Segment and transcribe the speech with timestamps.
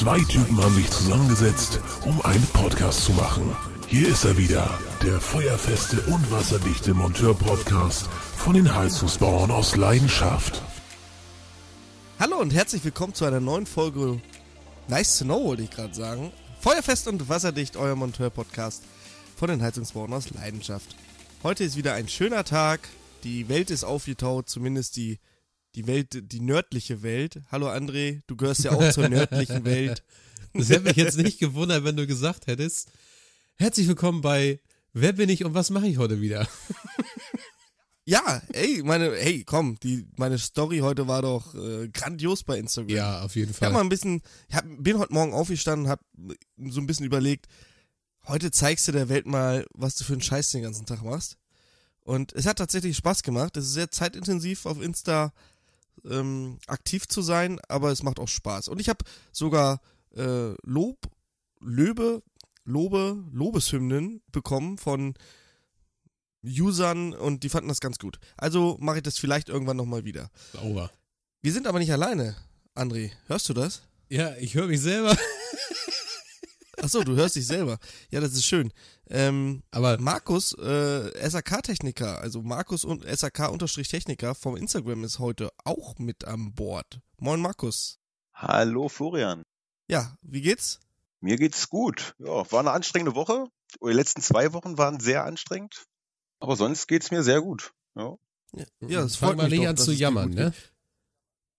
[0.00, 3.54] Zwei Typen haben sich zusammengesetzt, um einen Podcast zu machen.
[3.86, 10.62] Hier ist er wieder, der feuerfeste und wasserdichte Monteur-Podcast von den Heizungsbauern aus Leidenschaft.
[12.18, 14.22] Hallo und herzlich willkommen zu einer neuen Folge
[14.88, 16.32] Nice to Know, wollte ich gerade sagen.
[16.60, 18.82] Feuerfest und wasserdicht, euer Monteur-Podcast
[19.36, 20.96] von den Heizungsbauern aus Leidenschaft.
[21.42, 22.88] Heute ist wieder ein schöner Tag.
[23.22, 25.18] Die Welt ist aufgetaut, zumindest die,
[25.74, 27.42] die Welt, die nördliche Welt.
[27.50, 30.02] Hallo André, du gehörst ja auch zur nördlichen Welt.
[30.52, 32.90] Das hätte mich jetzt nicht gewundert, wenn du gesagt hättest.
[33.54, 34.58] Herzlich willkommen bei
[34.92, 36.48] Wer bin ich und was mache ich heute wieder?
[38.04, 42.88] Ja, ey, meine, hey, komm, die, meine Story heute war doch äh, grandios bei Instagram.
[42.88, 43.72] Ja, auf jeden Ich hab Fall.
[43.72, 46.00] mal ein bisschen, ich hab, bin heute Morgen aufgestanden, hab
[46.58, 47.46] so ein bisschen überlegt,
[48.26, 51.36] heute zeigst du der Welt mal, was du für einen Scheiß den ganzen Tag machst.
[52.00, 53.56] Und es hat tatsächlich Spaß gemacht.
[53.56, 55.32] Es ist sehr zeitintensiv auf Insta
[56.04, 58.68] ähm, aktiv zu sein, aber es macht auch Spaß.
[58.68, 59.80] Und ich habe sogar
[60.16, 60.98] äh, Lob,
[61.60, 62.22] Löbe,
[62.64, 65.14] Lobe, Lobeshymnen bekommen von
[66.42, 68.18] Usern und die fanden das ganz gut.
[68.36, 70.30] Also mache ich das vielleicht irgendwann nochmal wieder.
[70.52, 70.90] Sauber.
[71.42, 72.36] Wir sind aber nicht alleine,
[72.74, 73.10] André.
[73.26, 73.82] Hörst du das?
[74.08, 75.16] Ja, ich höre mich selber.
[76.90, 77.78] Achso, du hörst dich selber.
[78.10, 78.72] Ja, das ist schön.
[79.08, 86.24] Ähm, Aber Markus, äh, SAK-Techniker, also Markus und SAK-Techniker vom Instagram ist heute auch mit
[86.24, 87.00] an Bord.
[87.18, 88.00] Moin Markus.
[88.34, 89.44] Hallo Florian.
[89.86, 90.80] Ja, wie geht's?
[91.20, 92.16] Mir geht's gut.
[92.18, 93.46] Ja, war eine anstrengende Woche.
[93.80, 95.84] Die letzten zwei Wochen waren sehr anstrengend.
[96.40, 97.72] Aber sonst geht's mir sehr gut.
[97.94, 98.16] Ja.
[98.52, 100.52] Ja, ja das freut fang mal mich nicht doch, an zu jammern, ne?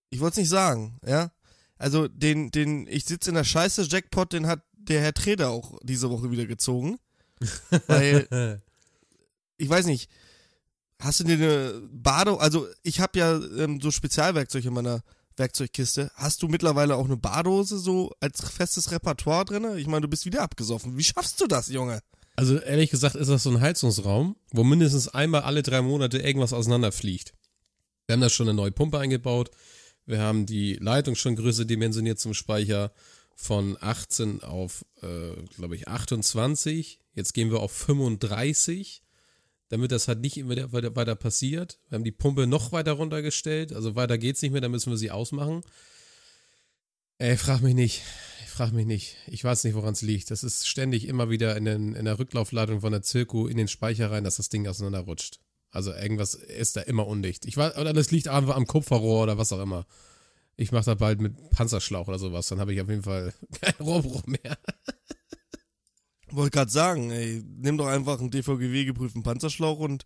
[0.10, 1.32] Ich wollte es nicht sagen, ja.
[1.78, 5.80] Also den, den, ich sitze in der Scheiße Jackpot, den hat der Herr Treder auch
[5.84, 7.00] diese Woche wieder gezogen.
[7.88, 8.62] Weil
[9.58, 10.10] ich weiß nicht,
[11.00, 15.04] hast du dir eine Bade, also ich habe ja ähm, so Spezialwerkzeug in meiner
[15.38, 16.11] Werkzeugkiste.
[16.16, 19.78] Hast du mittlerweile auch eine Badehose so als festes Repertoire drin?
[19.78, 20.98] Ich meine, du bist wieder abgesoffen.
[20.98, 22.02] Wie schaffst du das, Junge?
[22.36, 26.54] Also ehrlich gesagt ist das so ein Heizungsraum, wo mindestens einmal alle drei Monate irgendwas
[26.54, 27.34] auseinanderfliegt.
[28.05, 29.52] Wir haben da schon eine neue Pumpe eingebaut.
[30.05, 32.92] Wir haben die Leitung schon größer dimensioniert zum Speicher
[33.42, 37.00] von 18 auf, äh, glaube ich, 28.
[37.14, 39.02] Jetzt gehen wir auf 35,
[39.70, 41.80] damit das halt nicht immer weiter, weiter passiert.
[41.90, 44.98] Wir haben die Pumpe noch weiter runtergestellt, also weiter geht's nicht mehr, dann müssen wir
[44.98, 45.62] sie ausmachen.
[47.18, 48.02] Ey, frag mich nicht.
[48.44, 49.16] Ich frag mich nicht.
[49.28, 50.32] Ich weiß nicht, woran es liegt.
[50.32, 53.68] Das ist ständig immer wieder in, den, in der Rücklaufladung von der Zirko in den
[53.68, 55.40] Speicher rein, dass das Ding auseinanderrutscht.
[55.72, 57.46] Also irgendwas ist da immer undicht.
[57.46, 59.86] Ich weiß, oder das liegt einfach am Kupferrohr oder was auch immer.
[60.61, 63.73] Ich mache da bald mit Panzerschlauch oder sowas, dann habe ich auf jeden Fall kein
[63.80, 64.58] Rohrbruch mehr.
[66.30, 70.05] Wollte gerade sagen, ey, nimm doch einfach einen DVGW geprüften Panzerschlauch und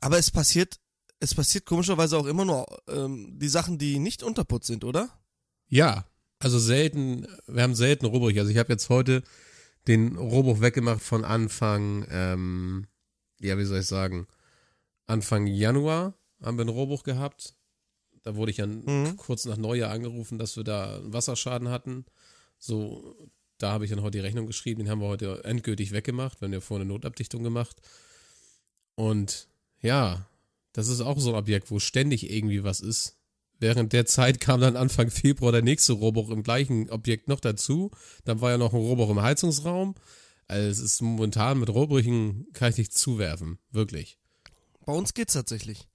[0.00, 0.78] aber es passiert,
[1.18, 5.10] es passiert komischerweise auch immer nur ähm, die Sachen, die nicht unterputzt sind, oder?
[5.68, 6.06] Ja,
[6.38, 8.36] also selten, wir haben selten Rohrbruch.
[8.36, 9.24] Also ich habe jetzt heute
[9.88, 12.86] den Rohrbruch weggemacht von Anfang, ähm,
[13.40, 14.28] ja, wie soll ich sagen,
[15.06, 17.56] Anfang Januar haben wir einen Rohrbruch gehabt.
[18.24, 19.16] Da wurde ich dann Mhm.
[19.16, 22.04] kurz nach Neujahr angerufen, dass wir da einen Wasserschaden hatten.
[22.58, 23.14] So,
[23.58, 26.40] da habe ich dann heute die Rechnung geschrieben, den haben wir heute endgültig weggemacht.
[26.40, 27.76] Wir haben ja vorher eine Notabdichtung gemacht.
[28.94, 29.48] Und
[29.80, 30.26] ja,
[30.72, 33.16] das ist auch so ein Objekt, wo ständig irgendwie was ist.
[33.60, 37.90] Während der Zeit kam dann Anfang Februar der nächste Rohrbruch im gleichen Objekt noch dazu.
[38.24, 39.94] Dann war ja noch ein Rohrbruch im Heizungsraum.
[40.48, 43.58] Also es ist momentan mit Rohbrüchen kann ich nicht zuwerfen.
[43.70, 44.18] Wirklich.
[44.84, 45.86] Bei uns geht's tatsächlich.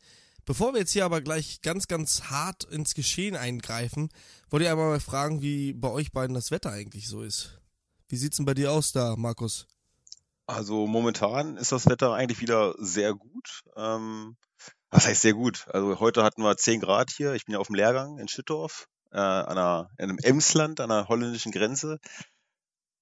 [0.50, 4.10] Bevor wir jetzt hier aber gleich ganz, ganz hart ins Geschehen eingreifen,
[4.50, 7.62] wollte ich einmal mal fragen, wie bei euch beiden das Wetter eigentlich so ist.
[8.08, 9.68] Wie sieht's denn bei dir aus da, Markus?
[10.48, 13.62] Also momentan ist das Wetter eigentlich wieder sehr gut.
[13.76, 14.38] Ähm,
[14.90, 15.68] was heißt sehr gut?
[15.68, 17.36] Also heute hatten wir 10 Grad hier.
[17.36, 20.90] Ich bin ja auf dem Lehrgang in Schüttorf, äh, an einer, in einem Emsland, an
[20.90, 22.00] der holländischen Grenze.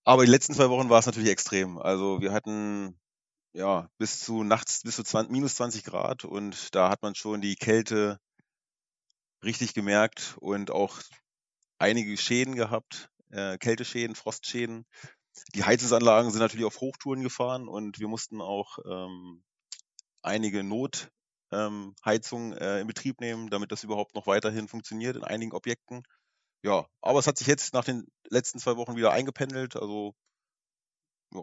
[0.03, 1.77] Aber die letzten zwei Wochen war es natürlich extrem.
[1.77, 2.99] Also wir hatten
[3.57, 7.41] ja bis zu nachts bis zu 20, minus 20 Grad und da hat man schon
[7.41, 8.19] die Kälte
[9.43, 11.01] richtig gemerkt und auch
[11.79, 14.85] einige Schäden gehabt, äh, Kälteschäden, Frostschäden.
[15.55, 19.43] Die Heizungsanlagen sind natürlich auf Hochtouren gefahren und wir mussten auch ähm,
[20.21, 25.53] einige Notheizungen ähm, äh, in Betrieb nehmen, damit das überhaupt noch weiterhin funktioniert in einigen
[25.53, 26.03] Objekten.
[26.63, 30.15] Ja, aber es hat sich jetzt nach den letzten zwei Wochen wieder eingependelt, also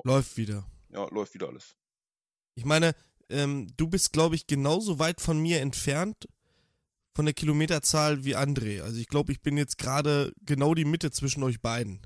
[0.05, 0.65] Läuft wieder.
[0.89, 1.77] ja, läuft wieder alles.
[2.55, 2.95] Ich meine,
[3.29, 6.29] ähm, du bist, glaube ich, genauso weit von mir entfernt
[7.15, 8.83] von der Kilometerzahl wie André.
[8.83, 12.03] Also ich glaube, ich bin jetzt gerade genau die Mitte zwischen euch beiden.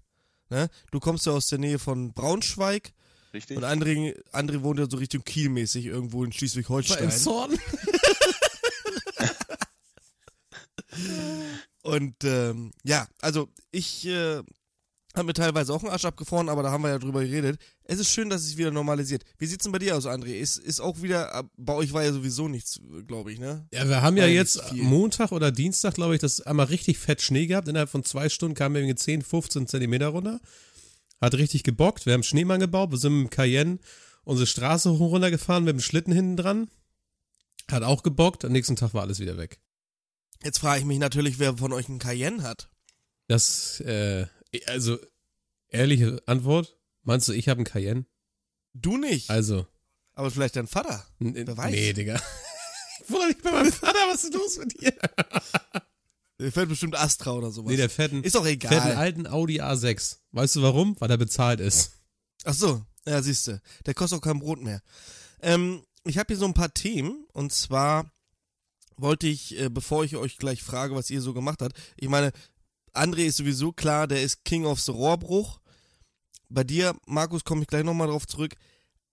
[0.51, 0.69] Ne?
[0.91, 2.93] Du kommst ja aus der Nähe von Braunschweig
[3.33, 3.57] Richtig?
[3.57, 7.11] und André, André wohnt ja so Richtung Kielmäßig irgendwo in Schleswig-Holstein.
[7.11, 7.53] Zorn?
[7.53, 7.61] Und
[11.83, 14.43] Und ähm, ja, also ich äh,
[15.19, 17.61] habe mir teilweise auch einen Arsch abgefroren, aber da haben wir ja drüber geredet.
[17.85, 19.25] Es ist schön, dass es wieder normalisiert.
[19.39, 20.35] Wie sieht's denn bei dir aus, André?
[20.39, 23.67] Ist, ist auch wieder, bei euch war ja sowieso nichts, glaube ich, ne?
[23.73, 24.73] Ja, wir haben ja War ja jetzt.
[24.73, 27.69] Montag oder Dienstag, glaube ich, das einmal richtig fett Schnee gehabt.
[27.69, 30.41] Innerhalb von zwei Stunden kamen wir irgendwie 10, 15 Zentimeter runter.
[31.21, 32.07] Hat richtig gebockt.
[32.07, 32.91] Wir haben Schneemann gebaut.
[32.93, 33.79] Wir sind mit dem Cayenne
[34.25, 36.71] unsere Straße hoch runtergefahren mit dem Schlitten hinten dran.
[37.71, 38.45] Hat auch gebockt.
[38.45, 39.59] Am nächsten Tag war alles wieder weg.
[40.45, 42.71] Jetzt frage ich mich natürlich, wer von euch einen Cayenne hat.
[43.27, 44.27] Das, äh,
[44.67, 44.99] also,
[45.69, 46.77] ehrliche Antwort.
[47.03, 48.07] Meinst du, ich habe einen Cayenne?
[48.75, 49.67] Du nicht, Also,
[50.15, 51.07] aber vielleicht dein Vater.
[51.21, 51.71] n- Wer weiß.
[51.73, 52.21] nee, Digga.
[53.01, 54.93] Ich wundere mich bei meinem Vater, was ist los mit dir?
[56.41, 57.71] Der fährt bestimmt Astra oder sowas.
[57.71, 58.97] Nee, der fetten, ist doch egal.
[58.97, 60.19] alten Audi A6.
[60.33, 60.95] Weißt du warum?
[61.01, 61.93] Weil er bezahlt ist.
[62.45, 63.63] Ach so, ja, siehste.
[63.87, 64.83] Der kostet auch kein Brot mehr.
[65.41, 68.13] Ähm, ich habe hier so ein paar Themen und zwar
[68.97, 72.33] wollte ich, äh, bevor ich euch gleich frage, was ihr so gemacht habt, ich meine,
[72.95, 75.61] André ist sowieso klar, der ist King of the Rohrbruch.
[76.49, 78.55] Bei dir, Markus, komme ich gleich nochmal drauf zurück.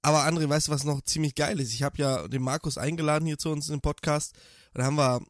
[0.02, 1.74] Aber André, weißt du, was noch ziemlich geil ist?
[1.74, 4.36] Ich habe ja den Markus eingeladen hier zu uns in den Podcast
[4.74, 5.22] und da haben wir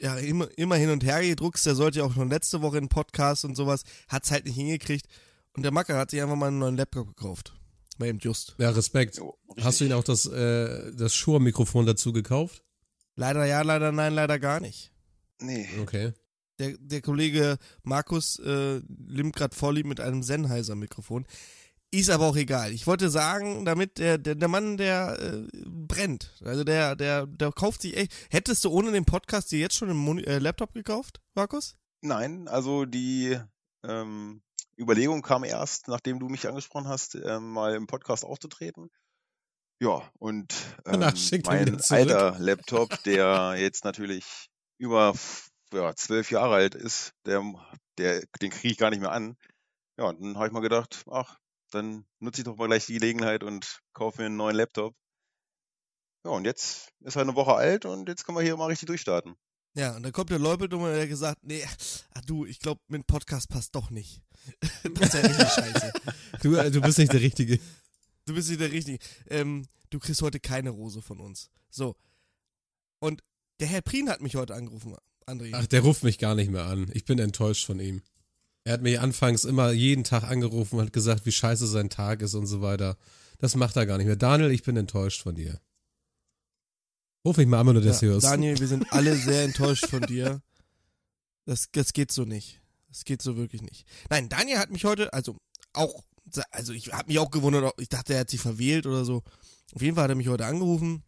[0.00, 1.64] ja immer, immer hin und her gedruckst.
[1.66, 4.56] Der sollte ja auch schon letzte Woche in den Podcast und sowas, hat's halt nicht
[4.56, 5.06] hingekriegt.
[5.56, 7.54] Und der Macker hat sich einfach mal einen neuen Laptop gekauft.
[7.98, 8.56] Bei ihm just.
[8.58, 9.18] Ja, Respekt.
[9.18, 12.64] Jo, Hast du ihn auch das, äh, das Shure-Mikrofon dazu gekauft?
[13.14, 14.90] Leider ja, leider nein, leider gar nicht.
[15.38, 15.68] Nee.
[15.80, 16.12] Okay.
[16.58, 21.26] Der, der Kollege Markus äh, nimmt gerade Vorlieb mit einem Sennheiser-Mikrofon.
[21.90, 22.72] Ist aber auch egal.
[22.72, 26.34] Ich wollte sagen, damit der, der, der Mann, der äh, brennt.
[26.44, 28.12] Also der, der, der kauft sich echt.
[28.30, 31.76] Hättest du ohne den Podcast dir jetzt schon einen Moni äh, Laptop gekauft, Markus?
[32.00, 33.38] Nein, also die
[33.84, 34.42] ähm,
[34.76, 38.90] Überlegung kam erst, nachdem du mich angesprochen hast, ähm, mal im Podcast aufzutreten.
[39.80, 40.52] Ja, und
[40.86, 41.00] ähm,
[41.46, 44.48] mein alter Laptop, der jetzt natürlich
[44.78, 45.14] über
[45.72, 47.42] ja, zwölf Jahre alt ist, der,
[47.98, 49.36] der, den kriege ich gar nicht mehr an.
[49.96, 51.38] Ja, und dann habe ich mal gedacht, ach,
[51.70, 54.94] dann nutze ich doch mal gleich die Gelegenheit und kaufe mir einen neuen Laptop.
[56.24, 58.86] Ja, und jetzt ist er eine Woche alt und jetzt können wir hier mal richtig
[58.86, 59.36] durchstarten.
[59.76, 61.64] Ja, und dann kommt der Leupeldumme, der hat gesagt, nee,
[62.14, 64.22] ach du, ich glaube, mit Podcast passt doch nicht.
[64.94, 65.92] das ist ja richtig scheiße.
[66.42, 67.58] Du, äh, du bist nicht der Richtige.
[68.24, 68.98] Du bist nicht der Richtige.
[69.28, 71.50] Ähm, du kriegst heute keine Rose von uns.
[71.70, 71.96] So.
[73.00, 73.22] Und
[73.60, 74.96] der Herr Prien hat mich heute angerufen,
[75.26, 75.50] André.
[75.52, 76.90] Ach, der ruft mich gar nicht mehr an.
[76.92, 78.02] Ich bin enttäuscht von ihm.
[78.64, 82.22] Er hat mich anfangs immer jeden Tag angerufen und hat gesagt, wie scheiße sein Tag
[82.22, 82.96] ist und so weiter.
[83.38, 84.16] Das macht er gar nicht mehr.
[84.16, 85.60] Daniel, ich bin enttäuscht von dir.
[87.26, 88.26] Ruf mich mal an, wenn du das ja, hörst.
[88.26, 90.42] Daniel, wir sind alle sehr enttäuscht von dir.
[91.46, 92.60] Das, das geht so nicht.
[92.88, 93.86] Das geht so wirklich nicht.
[94.08, 95.36] Nein, Daniel hat mich heute, also
[95.72, 96.04] auch,
[96.50, 99.22] also ich habe mich auch gewundert, ich dachte, er hat sich verwählt oder so.
[99.74, 101.02] Auf jeden Fall hat er mich heute angerufen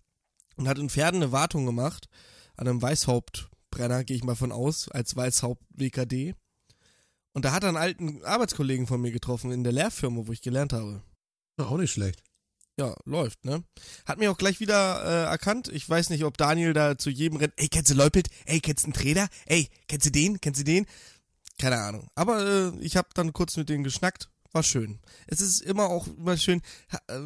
[0.56, 2.08] und hat in Pferden eine Wartung gemacht
[2.56, 2.82] an einem
[3.66, 6.34] Weißhauptbrenner, gehe ich mal von aus, als Weißhaupt-WKD.
[7.32, 10.40] Und da hat er einen alten Arbeitskollegen von mir getroffen in der Lehrfirma, wo ich
[10.40, 11.02] gelernt habe.
[11.58, 12.22] Auch nicht schlecht.
[12.78, 13.64] Ja, läuft, ne?
[14.04, 15.68] Hat mich auch gleich wieder äh, erkannt.
[15.68, 17.54] Ich weiß nicht, ob Daniel da zu jedem rennt.
[17.56, 18.28] Ey, kennst du Leupelt?
[18.44, 19.28] Ey, kennst du einen Trainer?
[19.46, 20.40] Ey, kennst du den?
[20.40, 20.86] Kennst du den?
[21.58, 22.08] Keine Ahnung.
[22.14, 24.28] Aber äh, ich habe dann kurz mit denen geschnackt.
[24.52, 24.98] War schön.
[25.26, 26.60] Es ist immer auch immer schön.
[26.92, 27.20] Ha, äh,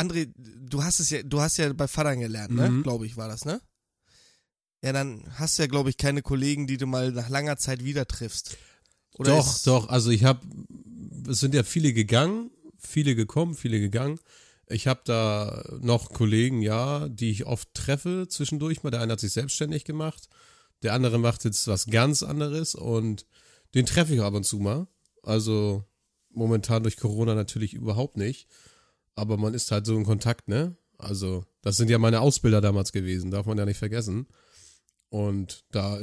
[0.00, 2.70] André, du hast es ja, du hast ja bei Vatern gelernt, ne?
[2.70, 2.82] Mhm.
[2.82, 3.60] Glaube ich, war das, ne?
[4.82, 7.84] Ja, dann hast du ja, glaube ich, keine Kollegen, die du mal nach langer Zeit
[7.84, 8.56] wieder triffst.
[9.18, 9.88] Oder doch, doch.
[9.88, 10.40] Also ich habe,
[11.28, 14.20] es sind ja viele gegangen, viele gekommen, viele gegangen.
[14.68, 18.90] Ich habe da noch Kollegen, ja, die ich oft treffe zwischendurch mal.
[18.90, 20.28] Der eine hat sich selbstständig gemacht,
[20.82, 23.26] der andere macht jetzt was ganz anderes und
[23.74, 24.86] den treffe ich ab und zu mal.
[25.22, 25.84] Also
[26.30, 28.48] momentan durch Corona natürlich überhaupt nicht.
[29.14, 30.76] Aber man ist halt so in Kontakt, ne?
[30.98, 34.26] Also, das sind ja meine Ausbilder damals gewesen, darf man ja nicht vergessen.
[35.16, 35.98] Und da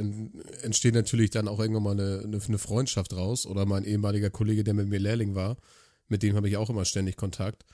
[0.62, 3.46] entsteht natürlich dann auch irgendwann mal eine, eine, Freundschaft raus.
[3.46, 5.56] Oder mein ehemaliger Kollege, der mit mir Lehrling war,
[6.08, 7.64] mit dem habe ich auch immer ständig Kontakt.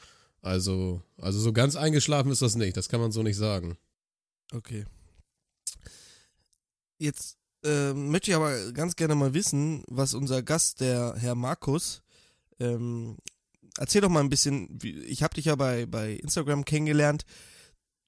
[0.43, 3.79] Also, also so ganz eingeschlafen ist das nicht, das kann man so nicht sagen.
[4.53, 4.85] Okay.
[6.99, 12.03] Jetzt ähm, möchte ich aber ganz gerne mal wissen, was unser Gast, der Herr Markus,
[12.59, 13.17] ähm,
[13.79, 17.25] erzähl doch mal ein bisschen, ich habe dich ja bei, bei Instagram kennengelernt.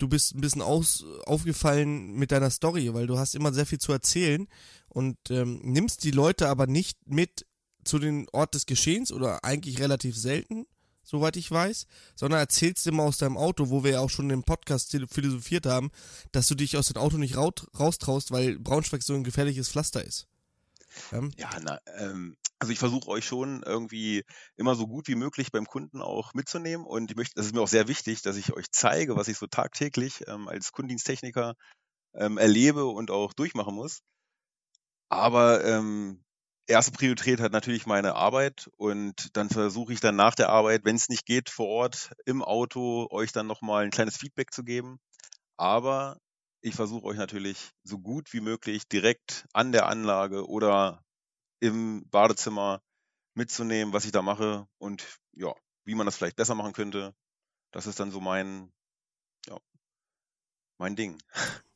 [0.02, 3.78] Du bist ein bisschen aus, aufgefallen mit deiner Story, weil du hast immer sehr viel
[3.78, 4.48] zu erzählen
[4.88, 7.46] und ähm, nimmst die Leute aber nicht mit
[7.84, 10.66] zu den Ort des Geschehens oder eigentlich relativ selten,
[11.04, 14.42] soweit ich weiß, sondern erzählst immer aus deinem Auto, wo wir ja auch schon im
[14.42, 15.92] Podcast philosophiert haben,
[16.32, 20.26] dass du dich aus dem Auto nicht raustraust, weil Braunschweig so ein gefährliches Pflaster ist.
[21.10, 21.20] Ja?
[21.36, 24.24] Ja, na, ähm, also ich versuche euch schon irgendwie
[24.56, 27.60] immer so gut wie möglich beim Kunden auch mitzunehmen und ich möchte, das ist mir
[27.60, 31.54] auch sehr wichtig, dass ich euch zeige, was ich so tagtäglich ähm, als Kundendiensttechniker
[32.14, 34.02] ähm, erlebe und auch durchmachen muss.
[35.08, 36.24] Aber ähm,
[36.66, 40.96] erste Priorität hat natürlich meine Arbeit und dann versuche ich dann nach der Arbeit, wenn
[40.96, 44.98] es nicht geht, vor Ort im Auto euch dann nochmal ein kleines Feedback zu geben.
[45.56, 46.18] Aber
[46.62, 51.04] ich versuche euch natürlich so gut wie möglich direkt an der Anlage oder
[51.60, 52.80] im Badezimmer
[53.34, 55.54] mitzunehmen, was ich da mache und ja,
[55.84, 57.14] wie man das vielleicht besser machen könnte.
[57.72, 58.72] Das ist dann so mein,
[59.46, 59.58] ja,
[60.78, 61.18] mein Ding.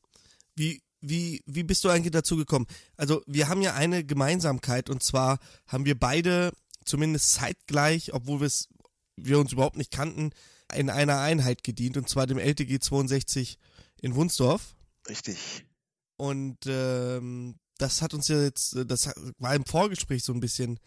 [0.59, 2.65] Wie, wie, wie bist du eigentlich dazu gekommen?
[2.97, 6.51] Also, wir haben ja eine Gemeinsamkeit und zwar haben wir beide
[6.87, 8.41] zumindest zeitgleich, obwohl
[9.17, 10.31] wir uns überhaupt nicht kannten,
[10.75, 13.59] in einer Einheit gedient und zwar dem LTG 62
[14.01, 14.76] in Wunsdorf.
[15.09, 15.67] Richtig.
[16.17, 20.81] Und ähm, das hat uns ja jetzt, das war im Vorgespräch so ein bisschen,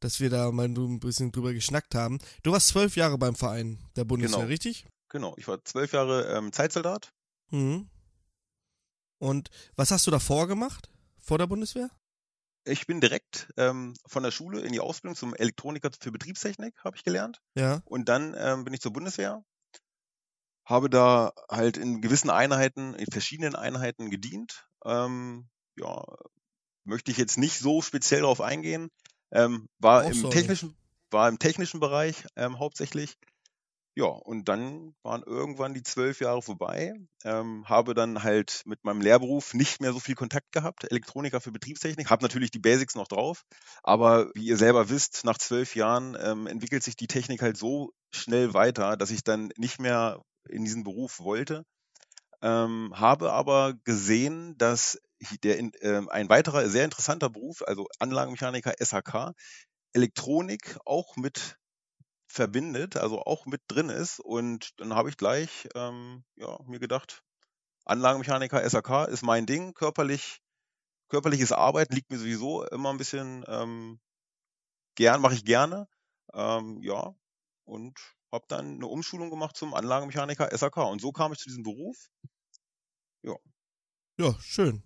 [0.00, 2.18] dass wir da mal ein bisschen drüber geschnackt haben.
[2.42, 4.48] Du warst zwölf Jahre beim Verein der Bundeswehr, Genau.
[4.48, 4.86] richtig?
[5.08, 7.12] Genau, ich war zwölf Jahre ähm, Zeitsoldat.
[7.50, 7.88] Mhm.
[9.18, 10.90] Und was hast du davor gemacht?
[11.18, 11.90] Vor der Bundeswehr?
[12.64, 16.96] Ich bin direkt ähm, von der Schule in die Ausbildung zum Elektroniker für Betriebstechnik, habe
[16.96, 17.40] ich gelernt.
[17.54, 17.80] Ja.
[17.84, 19.44] Und dann ähm, bin ich zur Bundeswehr,
[20.66, 24.66] habe da halt in gewissen Einheiten, in verschiedenen Einheiten gedient.
[24.84, 26.02] Ähm, ja,
[26.84, 28.90] möchte ich jetzt nicht so speziell darauf eingehen.
[29.30, 30.76] Ähm, war im technischen,
[31.10, 33.16] war im technischen Bereich ähm, hauptsächlich.
[33.98, 36.92] Ja, und dann waren irgendwann die zwölf Jahre vorbei.
[37.24, 40.84] Ähm, habe dann halt mit meinem Lehrberuf nicht mehr so viel Kontakt gehabt.
[40.84, 42.10] Elektroniker für Betriebstechnik.
[42.10, 43.46] Habe natürlich die Basics noch drauf.
[43.82, 47.94] Aber wie ihr selber wisst, nach zwölf Jahren ähm, entwickelt sich die Technik halt so
[48.10, 51.64] schnell weiter, dass ich dann nicht mehr in diesen Beruf wollte.
[52.42, 55.00] Ähm, habe aber gesehen, dass
[55.42, 59.32] der ähm, ein weiterer sehr interessanter Beruf, also Anlagenmechaniker SHK,
[59.94, 61.56] Elektronik auch mit
[62.28, 64.20] verbindet, also auch mit drin ist.
[64.20, 67.22] Und dann habe ich gleich ähm, ja, mir gedacht,
[67.84, 69.72] Anlagenmechaniker SHK ist mein Ding.
[69.74, 70.40] Körperlich,
[71.08, 74.00] körperliches Arbeiten liegt mir sowieso immer ein bisschen ähm,
[74.96, 75.88] gern, mache ich gerne.
[76.34, 77.14] Ähm, ja,
[77.64, 80.76] und habe dann eine Umschulung gemacht zum Anlagenmechaniker SAK.
[80.78, 81.96] Und so kam ich zu diesem Beruf.
[84.18, 84.82] Ja, schön.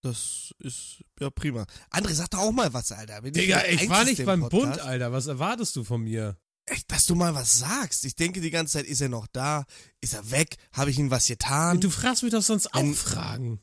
[0.00, 1.66] Das ist ja prima.
[1.90, 3.20] André, sag doch auch mal was, Alter.
[3.20, 4.62] Bin Digga, ich war nicht im beim Podcast?
[4.62, 5.12] Bund, Alter.
[5.12, 6.38] Was erwartest du von mir?
[6.66, 8.04] Echt, dass du mal was sagst.
[8.04, 9.64] Ich denke die ganze Zeit, ist er noch da?
[10.00, 10.56] Ist er weg?
[10.72, 11.80] Habe ich ihm was getan?
[11.80, 13.60] Du fragst mich doch sonst auch Fragen.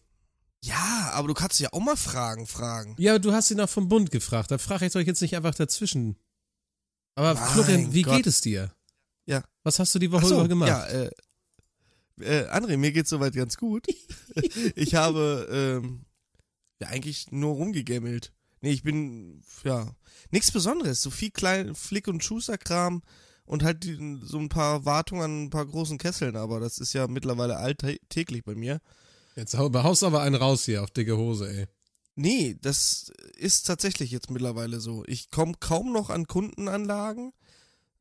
[0.62, 2.96] ja, aber du kannst ja auch mal Fragen fragen.
[3.00, 4.52] Ja, du hast ihn auch vom Bund gefragt.
[4.52, 6.18] Da frage ich doch jetzt nicht einfach dazwischen.
[7.16, 8.18] Aber Mein Florian, wie Gott.
[8.18, 8.72] geht es dir?
[9.26, 9.44] Ja.
[9.64, 10.70] Was hast du die Woche so, über gemacht?
[10.70, 11.10] Ja, äh,
[12.20, 13.88] äh, André, mir geht's soweit ganz gut.
[14.76, 15.48] ich habe
[15.84, 16.06] ähm,
[16.82, 18.32] ja eigentlich nur rumgegämmelt.
[18.62, 19.96] Nee, ich bin, ja,
[20.32, 21.02] nichts Besonderes.
[21.02, 23.02] So viel klein Flick- und Schusterkram
[23.46, 26.94] und halt die, so ein paar Wartungen an ein paar großen Kesseln, aber das ist
[26.94, 28.82] ja mittlerweile alltäglich bei mir.
[29.36, 31.66] Jetzt hau- haust aber einen raus hier auf dicke Hose, ey.
[32.16, 35.04] Nee, das ist tatsächlich jetzt mittlerweile so.
[35.06, 37.34] Ich komme kaum noch an Kundenanlagen,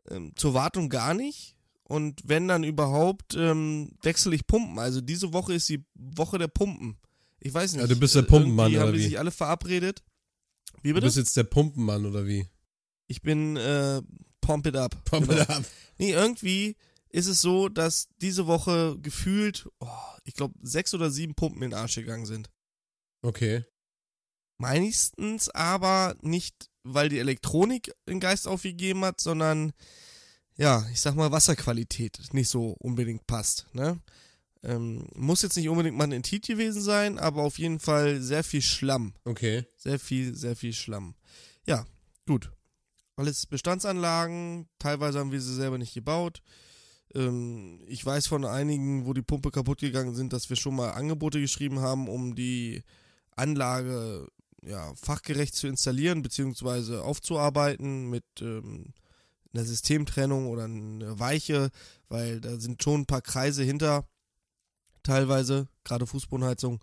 [0.08, 1.56] ähm, zur Wartung gar nicht.
[1.82, 4.78] Und wenn dann überhaupt, ähm, wechsle ich Pumpen.
[4.78, 6.96] Also diese Woche ist die Woche der Pumpen.
[7.40, 7.82] Ich weiß nicht.
[7.82, 9.08] Ja, du bist der äh, Pumpenmann, irgendwie haben oder die wie?
[9.08, 10.02] sich alle verabredet.
[10.82, 11.06] Wie Du bitte?
[11.06, 12.46] bist jetzt der Pumpenmann, oder wie?
[13.06, 14.00] Ich bin äh,
[14.40, 15.04] Pump It Up.
[15.04, 15.42] Pump Genau.
[15.42, 15.64] it up.
[15.98, 16.76] Nee, irgendwie
[17.10, 19.88] ist es so, dass diese Woche gefühlt, oh,
[20.24, 22.50] ich glaube, sechs oder sieben Pumpen in den Arsch gegangen sind.
[23.22, 23.64] Okay.
[24.58, 29.72] Meistens aber nicht, weil die Elektronik den Geist aufgegeben hat, sondern
[30.56, 33.66] ja, ich sag mal, Wasserqualität nicht so unbedingt passt.
[33.72, 34.00] Ne?
[34.62, 38.44] Ähm, muss jetzt nicht unbedingt mal ein Intit gewesen sein, aber auf jeden Fall sehr
[38.44, 39.14] viel Schlamm.
[39.24, 39.64] Okay.
[39.76, 41.14] Sehr viel, sehr viel Schlamm.
[41.66, 41.84] Ja,
[42.26, 42.50] gut.
[43.16, 46.42] Alles Bestandsanlagen, teilweise haben wir sie selber nicht gebaut.
[47.14, 50.90] Ähm, ich weiß von einigen, wo die Pumpe kaputt gegangen sind, dass wir schon mal
[50.92, 52.82] Angebote geschrieben haben, um die
[53.36, 54.28] Anlage
[54.66, 56.96] ja, fachgerecht zu installieren bzw.
[56.98, 58.92] aufzuarbeiten mit ähm,
[59.52, 61.70] einer Systemtrennung oder einer Weiche,
[62.08, 64.06] weil da sind schon ein paar Kreise hinter,
[65.02, 66.80] teilweise, gerade Fußbodenheizung.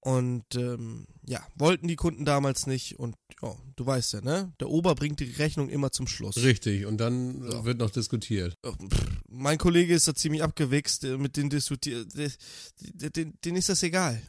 [0.00, 4.52] Und ähm, ja, wollten die Kunden damals nicht und ja, du weißt ja, ne?
[4.60, 6.36] Der Ober bringt die Rechnung immer zum Schluss.
[6.36, 6.86] Richtig.
[6.86, 7.64] Und dann So.
[7.64, 8.56] wird noch diskutiert.
[8.64, 12.08] Pff, Mein Kollege ist da ziemlich abgewichst, äh, mit dem diskutiert.
[12.14, 14.22] Den, den, den ist das egal.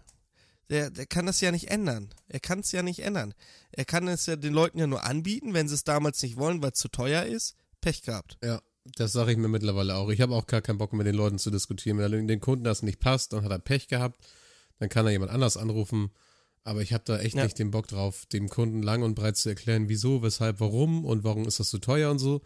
[0.69, 2.09] Der, der kann das ja nicht ändern.
[2.27, 3.33] Er kann es ja nicht ändern.
[3.71, 6.61] Er kann es ja den Leuten ja nur anbieten, wenn sie es damals nicht wollen,
[6.61, 7.55] weil es zu teuer ist.
[7.81, 8.37] Pech gehabt.
[8.43, 8.61] Ja,
[8.95, 10.09] das sage ich mir mittlerweile auch.
[10.09, 11.97] Ich habe auch gar keinen Bock, mit den Leuten zu diskutieren.
[11.97, 14.19] Wenn den Kunden das nicht passt, dann hat er Pech gehabt.
[14.79, 16.11] Dann kann er jemand anders anrufen.
[16.63, 17.43] Aber ich habe da echt Ja.
[17.45, 21.23] nicht den Bock drauf, dem Kunden lang und breit zu erklären, wieso, weshalb, warum und
[21.23, 22.41] warum ist das so teuer und so.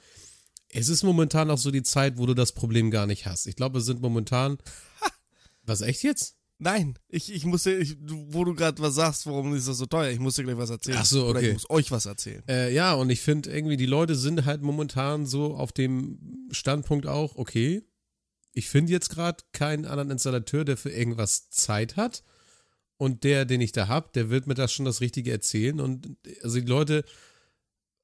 [0.69, 3.47] Es ist momentan auch so die Zeit, wo du das Problem gar nicht hast.
[3.47, 4.57] Ich glaube, wir sind momentan.
[5.65, 6.35] Was, echt jetzt?
[6.59, 9.85] Nein, ich, ich muss dir, ich, wo du gerade was sagst, warum ist das so
[9.85, 10.11] teuer?
[10.11, 10.99] Ich muss dir gleich was erzählen.
[10.99, 11.47] Ach so, Oder okay.
[11.47, 12.43] ich muss euch was erzählen.
[12.47, 17.05] Äh, ja, und ich finde irgendwie, die Leute sind halt momentan so auf dem Standpunkt
[17.05, 17.83] auch, okay,
[18.53, 22.23] ich finde jetzt gerade keinen anderen Installateur, der für irgendwas Zeit hat.
[22.97, 25.81] Und der, den ich da hab, der wird mir das schon das Richtige erzählen.
[25.81, 27.03] Und also die Leute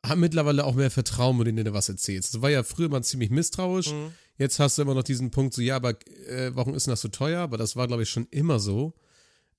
[0.05, 2.33] haben mittlerweile auch mehr Vertrauen, wenn du denen was erzählst.
[2.33, 3.91] Das war ja früher mal ziemlich misstrauisch.
[3.91, 4.13] Mhm.
[4.37, 5.91] Jetzt hast du immer noch diesen Punkt, so, ja, aber
[6.27, 7.41] äh, warum ist denn das so teuer?
[7.41, 8.93] Aber das war, glaube ich, schon immer so.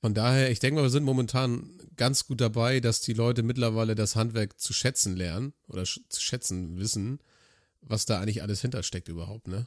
[0.00, 3.94] Von daher, ich denke mal, wir sind momentan ganz gut dabei, dass die Leute mittlerweile
[3.94, 7.18] das Handwerk zu schätzen lernen oder sch zu schätzen wissen,
[7.82, 9.66] was da eigentlich alles hintersteckt überhaupt, ne?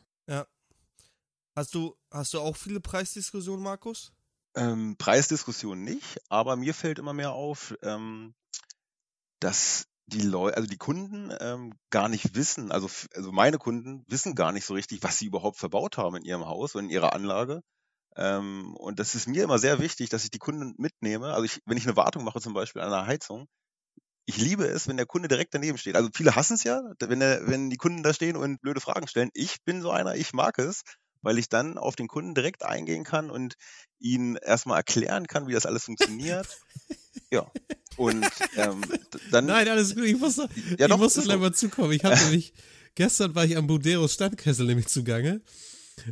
[1.56, 4.12] Hast du, hast du auch viele Preisdiskussionen, Markus?
[4.56, 8.34] Ähm, Preisdiskussion nicht, aber mir fällt immer mehr auf, ähm,
[9.39, 14.36] dass die Leute, also die Kunden ähm, gar nicht wissen, also, also meine Kunden wissen
[14.36, 17.13] gar nicht so richtig, was sie überhaupt verbaut haben in ihrem Haus und in ihrer
[17.13, 17.62] Anlage.
[18.15, 21.33] Ähm, und das ist mir immer sehr wichtig, dass ich die Kunden mitnehme.
[21.33, 23.48] Also ich, wenn ich eine Wartung mache, zum Beispiel an einer Heizung,
[24.25, 25.95] ich liebe es, wenn der Kunde direkt daneben steht.
[25.95, 29.07] Also viele hassen es ja, wenn, der, wenn die Kunden da stehen und blöde Fragen
[29.07, 29.29] stellen.
[29.33, 30.83] Ich bin so einer, ich mag es,
[31.22, 33.55] weil ich dann auf den Kunden direkt eingehen kann und
[34.00, 36.48] ihn erstmal erklären kann, wie das alles funktioniert.
[37.31, 37.51] ja.
[37.97, 38.81] Und ähm,
[39.31, 39.45] dann.
[39.45, 41.91] Nein, alles gut, ich musste, Ja, ich doch, musste ist gleich mal zukommen.
[41.91, 42.53] Ich hatte nämlich,
[42.95, 45.41] gestern war ich am Buderos Standkessel nämlich zugange.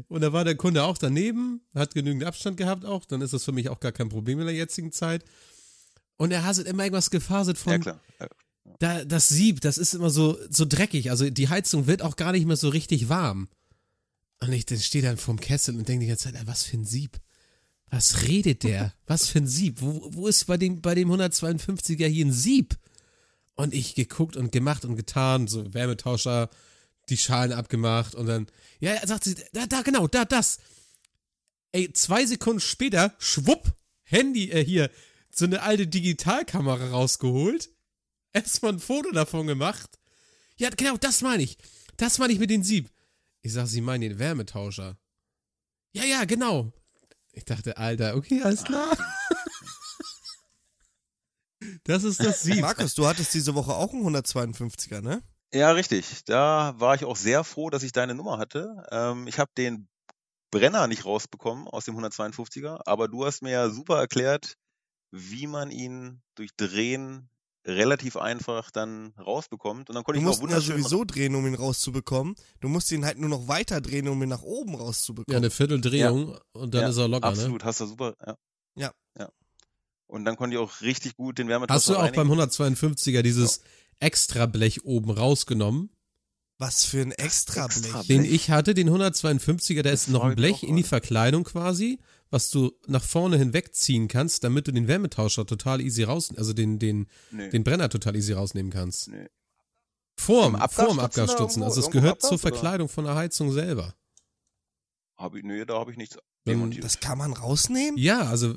[0.07, 3.43] Und da war der Kunde auch daneben, hat genügend Abstand gehabt auch, dann ist das
[3.43, 5.25] für mich auch gar kein Problem in der jetzigen Zeit.
[6.17, 8.01] Und er hat immer irgendwas gefaselt von, ja, klar.
[8.19, 8.27] Ja.
[8.77, 11.09] da, das Sieb, das ist immer so, so dreckig.
[11.09, 13.49] Also die Heizung wird auch gar nicht mehr so richtig warm.
[14.39, 16.77] Und ich dann stehe dann vorm Kessel und denke die ganze Zeit, "Ey, was für
[16.77, 17.17] ein Sieb?
[17.91, 18.93] Was redet der?
[19.05, 19.81] Was für ein Sieb?
[19.81, 22.77] Wo, wo ist bei dem, bei dem 152er hier ein Sieb?
[23.55, 26.49] Und ich geguckt und gemacht und getan, so Wärmetauscher,
[27.09, 28.47] die Schalen abgemacht und dann,
[28.79, 30.59] ja, er sagt sie, da, da, genau, da, das.
[31.73, 34.89] Ey, zwei Sekunden später, schwupp, Handy, äh, hier,
[35.29, 37.69] so eine alte Digitalkamera rausgeholt,
[38.31, 39.99] erstmal ein Foto davon gemacht.
[40.55, 41.57] Ja, genau, das meine ich.
[41.97, 42.89] Das meine ich mit dem Sieb.
[43.41, 44.97] Ich sag, Sie meinen den Wärmetauscher.
[45.93, 46.71] Ja, ja, genau.
[47.41, 48.95] Ich dachte, Alter, okay, alles klar.
[51.83, 52.61] Das ist das Sieb.
[52.61, 55.21] Markus, du hattest diese Woche auch einen 152er, ne?
[55.53, 56.23] Ja, richtig.
[56.25, 58.83] Da war ich auch sehr froh, dass ich deine Nummer hatte.
[58.91, 59.87] Ähm, ich habe den
[60.51, 64.55] Brenner nicht rausbekommen aus dem 152er, aber du hast mir ja super erklärt,
[65.11, 67.29] wie man ihn durch Drehen
[67.65, 69.89] relativ einfach dann rausbekommt.
[69.89, 72.35] Und dann konnte Du ich musst noch ihn ja sowieso drehen, um ihn rauszubekommen.
[72.59, 75.37] Du musst ihn halt nur noch weiter drehen, um ihn nach oben Ja, rauszubekommen.
[75.37, 77.33] eine Vierteldrehung und dann Ja, ist er locker, ne?
[77.37, 78.15] Absolut, hast du super.
[78.25, 78.35] Ja.
[78.75, 78.91] Ja.
[79.19, 79.29] ja.
[80.07, 82.49] Und dann konnte ich auch richtig gut den Wärmetauscher Hast du auch beim reinigen.
[82.49, 83.61] 152er dieses
[83.99, 85.89] Extrablech oben rausgenommen?
[86.57, 87.85] Was für ein Extrablech.
[87.93, 90.83] Extra- Den ich hatte, den 152er, da ist Das noch ein Blech in die.
[90.83, 91.99] Verkleidung quasi,
[92.31, 96.79] was du nach vorne hinwegziehen kannst, damit du den Wärmetauscher total easy raus, also den,
[96.79, 97.49] den, Nee.
[97.49, 99.09] den Brenner total easy rausnehmen kannst.
[99.09, 99.27] Nee.
[100.17, 102.41] Vorm, vorm Abgasstutzen Also es gehört Abgas, zur oder?
[102.41, 103.95] Verkleidung von der Heizung selber.
[105.17, 106.71] Hab ich, nee, da habe ich nichts Dann-.
[106.81, 107.97] Das kann man rausnehmen?
[107.97, 108.55] Ja, also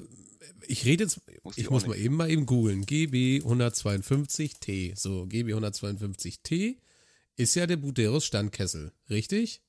[0.66, 2.04] ich rede jetzt, Wusste ich ich muss auch mal nicht.
[2.04, 2.86] eben mal eben googeln.
[2.86, 4.96] GB 152T.
[4.96, 6.76] So, GB 152T
[7.36, 9.62] ist ja der Buderos Standkessel, richtig?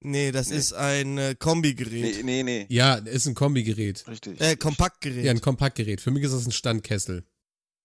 [0.00, 0.56] Nee, das Nee.
[0.56, 2.22] ist ein äh, Kombigerät.
[2.24, 2.66] Nee, nee, nee.
[2.68, 4.04] Ja, ist ein Kombigerät.
[4.06, 4.40] Richtig.
[4.40, 5.24] Äh, Kompaktgerät.
[5.24, 6.00] Ja, ein Kompaktgerät.
[6.00, 7.24] Für mich ist das ein Standkessel.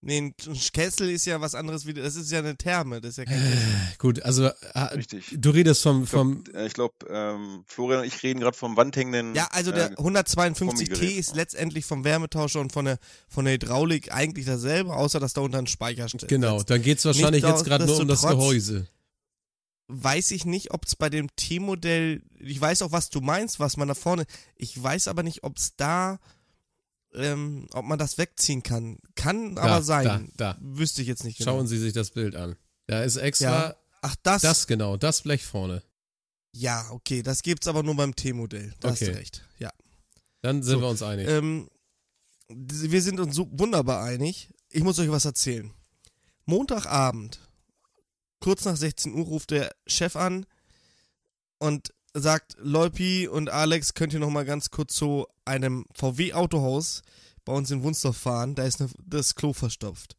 [0.04, 0.34] nee, ein
[0.72, 3.38] Kessel ist ja was anderes wie, das ist ja eine Therme, das ist ja kein
[3.38, 3.66] Äh, Kessel.
[3.98, 5.34] Gut, also äh, Richtig.
[5.38, 8.76] du redest vom, Ich glaube, vom ich glaub, ähm, Florian und ich reden gerade vom
[8.76, 9.34] wandhängenden.
[9.34, 11.16] Ja, also der äh, 152T Kombigerät.
[11.18, 12.98] ist letztendlich vom Wärmetauscher und von der,
[13.28, 16.28] von der Hydraulik eigentlich dasselbe, außer dass da unter ein Speicher steht.
[16.28, 18.86] genau, dann geht's wahrscheinlich Nicht jetzt gerade nur um das Gehäuse.
[19.88, 23.76] Weiß ich nicht, ob es bei dem T-Modell, ich weiß auch, was du meinst, was
[23.76, 24.24] man da vorne,
[24.56, 26.18] ich weiß aber nicht, ob es da,
[27.14, 28.98] ähm, ob man das wegziehen kann.
[29.16, 30.30] Kann Da, aber sein.
[30.36, 30.58] Da, da.
[30.62, 31.50] Wüsste ich jetzt nicht genau.
[31.52, 32.56] Schauen Sie sich das Bild an.
[32.86, 33.76] Da ist extra Ja.
[34.02, 34.42] Ach, das?
[34.42, 35.82] das genau, das Blech vorne.
[36.54, 38.74] Ja, okay, das gibt's aber nur beim T-Modell.
[38.80, 39.12] Da hast Okay.
[39.12, 39.44] du recht.
[39.58, 39.70] Ja.
[40.40, 41.28] Dann sind So, wir uns einig.
[41.28, 41.68] Ähm,
[42.48, 44.48] wir sind uns so wunderbar einig.
[44.70, 45.70] Ich muss euch was erzählen.
[46.46, 47.38] Montagabend,
[48.42, 50.46] kurz nach 16 Uhr, ruft der Chef an
[51.58, 57.02] und sagt, Leupi und Alex, könnt ihr noch mal ganz kurz zu einem VW-Autohaus
[57.44, 58.56] bei uns in Wunsdorf fahren?
[58.56, 60.16] Da ist eine, das Klo verstopft.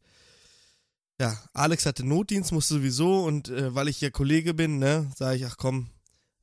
[1.20, 5.36] Ja, Alex hatte Notdienst, musste sowieso und äh, weil ich ja Kollege bin, ne, sage
[5.36, 5.90] ich, ach komm,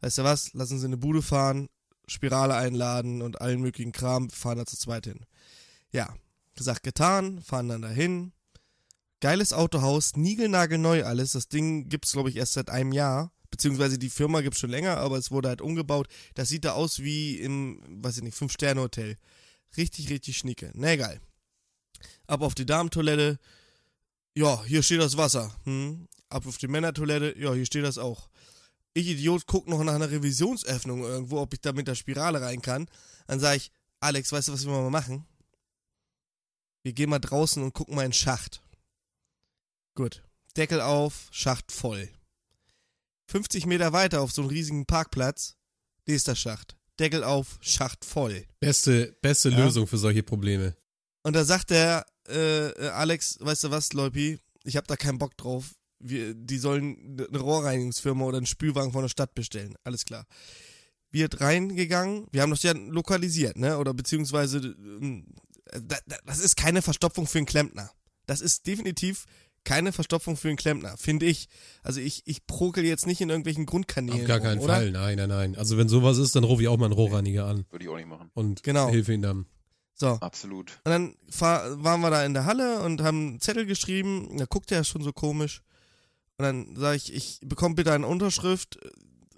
[0.01, 1.67] weißt du was, lassen Sie in eine Bude fahren,
[2.07, 5.25] Spirale einladen und allen möglichen Kram, fahren da zu zweit hin.
[5.91, 6.13] Ja,
[6.55, 8.33] gesagt, getan, fahren dann dahin.
[9.21, 11.33] Geiles Autohaus, niegelnagelneu alles.
[11.33, 13.31] Das Ding gibt's, glaube ich, erst seit einem Jahr.
[13.51, 16.07] Beziehungsweise die Firma gibt's schon länger, aber es wurde halt umgebaut.
[16.33, 19.17] Das sieht da aus wie im, weiß ich nicht, Fünf-Sterne-Hotel.
[19.77, 20.71] Richtig, richtig schnieke.
[20.73, 21.21] Na egal.
[22.27, 23.37] Ab auf die Damentoilette.
[24.33, 25.53] Ja, hier steht das Wasser.
[25.65, 26.07] Hm.
[26.29, 27.37] Ab auf die Männertoilette.
[27.37, 28.29] Ja, hier steht das auch.
[28.93, 32.61] Ich Idiot guck noch nach einer Revisionsöffnung irgendwo, ob ich da mit der Spirale rein
[32.61, 32.89] kann.
[33.27, 35.25] Dann sage ich, Alex, weißt du, was wir mal machen?
[36.83, 38.63] Wir gehen mal draußen und gucken mal in den Schacht.
[40.01, 40.23] Gut.
[40.57, 42.09] Deckel auf, Schacht voll.
[43.27, 45.57] 50 Meter weiter auf so einem riesigen Parkplatz,
[46.07, 46.75] nächster Schacht.
[46.99, 48.47] Deckel auf, Schacht voll.
[48.59, 49.59] Beste, beste Ja.
[49.63, 50.75] Lösung für solche Probleme.
[51.21, 55.19] Und da sagt der äh, äh, Alex, weißt du was, Leupi, ich hab da keinen
[55.19, 55.75] Bock drauf.
[55.99, 59.75] Wir, die sollen eine Rohrreinigungsfirma oder einen Spülwagen von der Stadt bestellen.
[59.83, 60.25] Alles klar.
[61.11, 63.77] Wir sind reingegangen, wir haben das ja lokalisiert, ne?
[63.77, 65.27] Oder beziehungsweise, ähm,
[65.73, 67.91] da, da, das ist keine Verstopfung für einen Klempner.
[68.25, 69.25] Das ist definitiv
[69.63, 71.47] keine Verstopfung für einen Klempner, finde ich.
[71.83, 74.21] Also ich, ich prokel jetzt nicht in irgendwelchen Grundkanälen.
[74.21, 74.73] Auf gar rum, keinen oder?
[74.73, 74.91] Fall.
[74.91, 75.55] Nein, nein, nein.
[75.55, 77.95] Also wenn sowas ist, dann rufe ich auch mal einen Rohrreiniger an Würde ich auch
[77.97, 78.31] nicht machen.
[78.33, 78.89] und Genau.
[78.89, 79.45] hilfe ihnen dann.
[79.93, 80.07] So.
[80.19, 80.71] Absolut.
[80.83, 84.35] Und dann fahr, waren wir da in der Halle und haben einen Zettel geschrieben.
[84.37, 85.61] Da guckt er schon so komisch.
[86.37, 88.79] Und dann sage ich, ich bekomme bitte eine Unterschrift.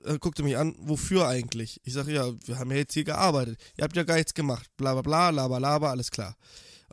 [0.06, 1.82] Er guckte mich an, wofür eigentlich?
[1.84, 3.60] Ich sage, ja, wir haben ja jetzt hier gearbeitet.
[3.78, 4.70] Ihr habt ja gar nichts gemacht.
[4.78, 6.38] Bla bla bla, laber laber, alles klar.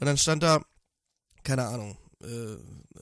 [0.01, 0.63] Und dann stand da,
[1.45, 2.57] keine Ahnung, äh,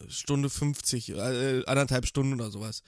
[0.08, 2.82] Stunde 50, äh, anderthalb Stunden oder sowas.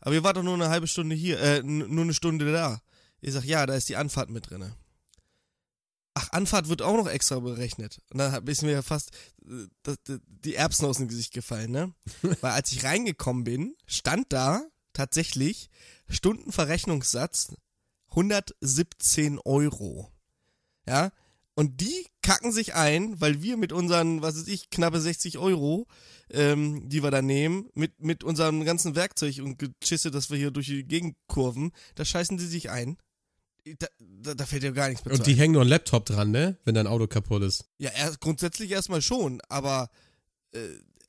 [0.00, 2.80] Aber ihr wart doch nur eine halbe Stunde hier, äh, nur eine Stunde da.
[3.20, 4.74] Ich sag, ja, da ist die Anfahrt mit drinne.
[6.14, 8.00] Ach, Anfahrt wird auch noch extra berechnet.
[8.10, 9.10] Und dann ist mir ja fast
[9.46, 11.92] äh, das, die Erbsen aus dem Gesicht gefallen, ne?
[12.40, 14.62] Weil als ich reingekommen bin, stand da
[14.92, 15.70] tatsächlich
[16.08, 17.54] Stundenverrechnungssatz
[18.10, 20.10] 117 Euro.
[20.86, 21.12] Ja?
[21.54, 25.86] Und die kacken sich ein, weil wir mit unseren, was weiß ich, knappe 60 Euro,
[26.30, 30.50] ähm, die wir da nehmen, mit, mit unserem ganzen Werkzeug und Geschisse, das wir hier
[30.50, 32.96] durch die Gegend kurven, da scheißen die sich ein.
[33.78, 35.36] Da, da, da fällt ja gar nichts mehr Und die ein.
[35.36, 36.56] hängen nur ein Laptop dran, ne?
[36.64, 37.66] Wenn dein Auto kaputt ist.
[37.78, 39.90] Ja, erst, grundsätzlich erstmal schon, aber
[40.52, 40.60] äh,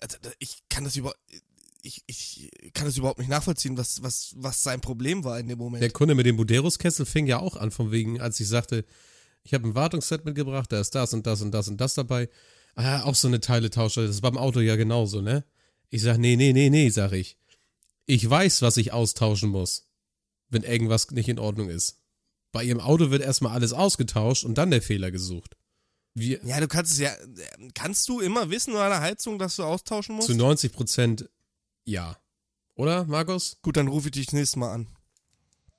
[0.01, 1.13] also, ich kann das über
[1.83, 5.57] ich, ich kann das überhaupt nicht nachvollziehen, was, was, was sein Problem war in dem
[5.57, 5.81] Moment.
[5.81, 8.85] Der Kunde mit dem Buderus-Kessel fing ja auch an, von wegen, als ich sagte,
[9.43, 12.29] ich habe ein Wartungsset mitgebracht, da ist das und das und das und das dabei.
[12.75, 15.43] Ah, auch so eine Teile-Tauscher, das ist beim Auto ja genauso, ne?
[15.89, 17.37] Ich sag, nee, nee, nee, nee, sag ich.
[18.05, 19.87] Ich weiß, was ich austauschen muss,
[20.49, 21.97] wenn irgendwas nicht in Ordnung ist.
[22.51, 25.57] Bei ihrem Auto wird erstmal alles ausgetauscht und dann der Fehler gesucht.
[26.13, 27.11] Wir, ja, du kannst es ja,
[27.73, 30.27] kannst du immer wissen bei einer Heizung, dass du austauschen musst?
[30.27, 31.29] zu 90 Prozent
[31.85, 32.17] ja.
[32.75, 33.57] Oder, Markus?
[33.61, 34.87] Gut, dann rufe ich dich nächstes Mal an.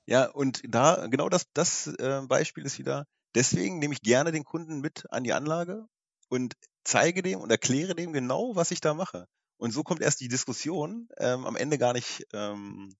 [0.05, 4.43] Ja, und da, genau das, das äh, Beispiel ist wieder, deswegen nehme ich gerne den
[4.43, 5.85] Kunden mit an die Anlage
[6.29, 9.27] und zeige dem und erkläre dem genau, was ich da mache.
[9.57, 12.95] Und so kommt erst die Diskussion ähm, am Ende gar nicht ähm,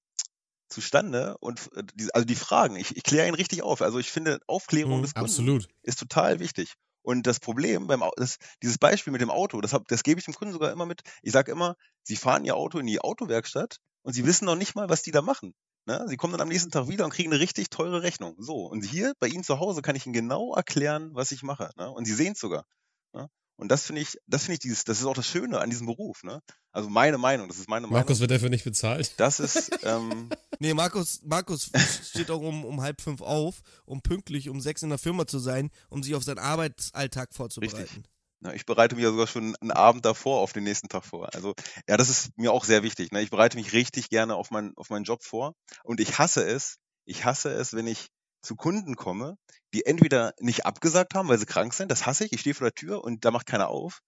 [0.70, 1.38] zustande.
[1.40, 3.82] Und äh, die, also die Fragen, ich, ich kläre ihn richtig auf.
[3.82, 5.68] Also ich finde, Aufklärung Mhm, des Kunden Absolut.
[5.84, 6.76] ist total wichtig.
[7.02, 10.26] Und das Problem beim das, dieses Beispiel mit dem Auto, das, hab, das gebe ich
[10.26, 11.02] dem Kunden sogar immer mit.
[11.22, 14.76] Ich sage immer, sie fahren ihr Auto in die Autowerkstatt und sie wissen noch nicht
[14.76, 15.54] mal, was die da machen.
[15.86, 16.06] Ne?
[16.08, 18.36] Sie kommen dann am nächsten Tag wieder und kriegen eine richtig teure Rechnung.
[18.40, 21.72] So, und hier bei Ihnen zu Hause kann ich Ihnen genau erklären, was ich mache.
[21.78, 21.90] Ne?
[21.90, 22.66] Und Sie sehen es sogar.
[23.14, 23.30] Ne?
[23.56, 25.88] Und das finde ich, das finde ich dieses, das ist auch das Schöne an diesem
[25.88, 26.24] Beruf.
[26.24, 26.40] Ne?
[26.72, 28.00] Also meine Meinung, das ist meine Meinung.
[28.00, 29.14] Markus wird dafür nicht bezahlt.
[29.18, 31.70] Das ist, ähm, Nee, Markus, Markus
[32.06, 35.40] steht auch um, um halb fünf auf, um pünktlich um sechs in der Firma zu
[35.40, 38.06] sein, um sich auf seinen Arbeitsalltag vorzubereiten.
[38.44, 41.34] Na, ich bereite mich ja sogar schon einen Abend davor auf den nächsten Tag vor.
[41.34, 41.54] Also
[41.88, 43.12] ja, das ist mir auch sehr wichtig.
[43.14, 43.22] Ne?
[43.22, 45.54] Ich bereite mich richtig gerne auf, mein, auf meinen Job vor.
[45.84, 46.76] Und ich hasse es,
[47.06, 48.10] ich hasse es, wenn ich
[48.42, 49.38] zu Kunden komme,
[49.74, 52.66] die entweder nicht abgesagt haben, weil sie krank sind, das hasse ich, ich stehe vor
[52.66, 54.02] der Tür und da macht keiner auf.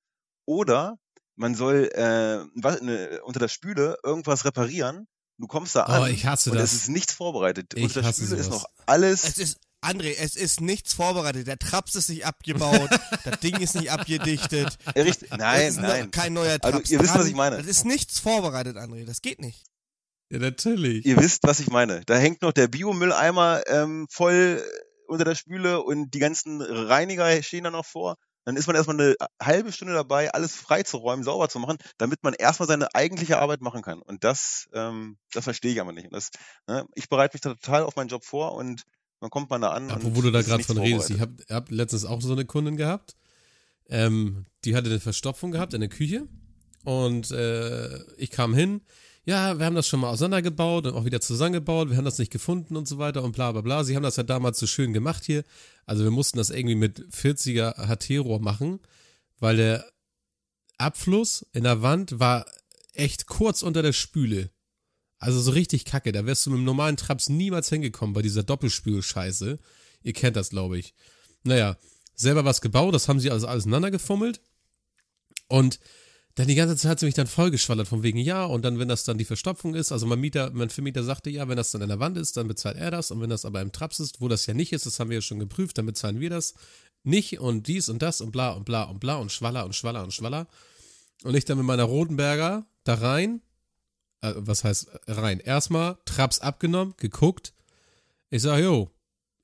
[0.45, 0.97] Oder
[1.37, 6.05] man soll äh, was, ne, unter der Spüle irgendwas reparieren, du kommst da an Oh,
[6.07, 6.73] ich hasse und das.
[6.73, 7.73] es ist nichts vorbereitet.
[7.75, 8.63] Ich unter der Spüle ist sowas.
[8.63, 11.47] noch alles Es ist, André, es ist nichts vorbereitet.
[11.47, 12.89] Der Traps ist nicht abgebaut,
[13.23, 14.77] das Ding ist nicht abgedichtet.
[14.95, 15.31] richtig.
[15.31, 16.11] es Nein, nein.
[16.11, 17.57] kein neuer Also, Traps ihr wisst, was ich meine.
[17.57, 19.05] Das ist nichts vorbereitet, André.
[19.05, 19.63] Das geht nicht.
[20.29, 21.05] Ja, natürlich.
[21.05, 22.01] Ihr wisst, was ich meine.
[22.05, 24.63] Da hängt noch der Biomülleimer ähm, voll
[25.07, 28.15] unter der Spüle und die ganzen Reiniger stehen da noch vor.
[28.45, 32.33] Dann ist man erstmal eine halbe Stunde dabei, alles freizuräumen, sauber zu machen, damit man
[32.35, 34.01] erstmal seine eigentliche Arbeit machen kann.
[34.03, 36.05] Und das, ähm, das verstehe ich aber nicht.
[36.05, 36.29] Und das,
[36.67, 38.83] ne, ich bereite mich da total auf meinen Job vor und
[39.25, 39.91] dann kommt man da an.
[40.01, 43.15] Wo du da gerade von redest, ich habe hab letztens auch so eine Kundin gehabt.
[43.89, 46.27] Ähm, die hatte eine Verstopfung gehabt in der Küche.
[46.83, 48.81] Und äh, ich kam hin.
[49.25, 51.89] Ja, wir haben das schon mal auseinandergebaut und auch wieder zusammengebaut.
[51.89, 53.83] Wir haben das nicht gefunden und so weiter und bla bla bla.
[53.83, 55.43] Sie haben das ja damals so schön gemacht hier.
[55.87, 58.79] Also wir mussten das irgendwie mit 40er HT-Rohr machen,
[59.39, 59.85] weil der
[60.77, 62.45] Abfluss in der Wand war
[62.93, 64.51] echt kurz unter der Spüle.
[65.25, 66.11] Also so richtig kacke.
[66.11, 69.57] Da wärst du mit dem normalen Traps niemals hingekommen bei dieser Doppelspülscheiße.
[70.03, 70.93] Ihr kennt das, glaube ich.
[71.43, 71.77] Naja,
[72.13, 74.39] selber was gebaut, das haben sie also alles aneinander gefummelt.
[75.47, 75.79] Und
[76.35, 78.87] dann die ganze Zeit hat sie mich dann vollgeschwallert von wegen ja und dann, wenn
[78.87, 81.81] das dann die Verstopfung ist, also mein Mieter, mein Vermieter sagte ja, wenn das dann
[81.81, 84.21] in der Wand ist, dann bezahlt er das und wenn das aber im Traps ist,
[84.21, 86.53] wo das ja nicht ist, das haben wir ja schon geprüft, dann bezahlen wir das
[87.03, 90.03] nicht und dies und das und bla und bla und bla und schwaller und schwaller
[90.03, 90.47] und schwaller.
[91.23, 93.41] Und ich dann mit meiner Rodenberger da rein,
[94.31, 95.39] äh, was heißt rein?
[95.39, 97.53] Erstmal Traps abgenommen, geguckt.
[98.29, 98.91] Ich sag, jo,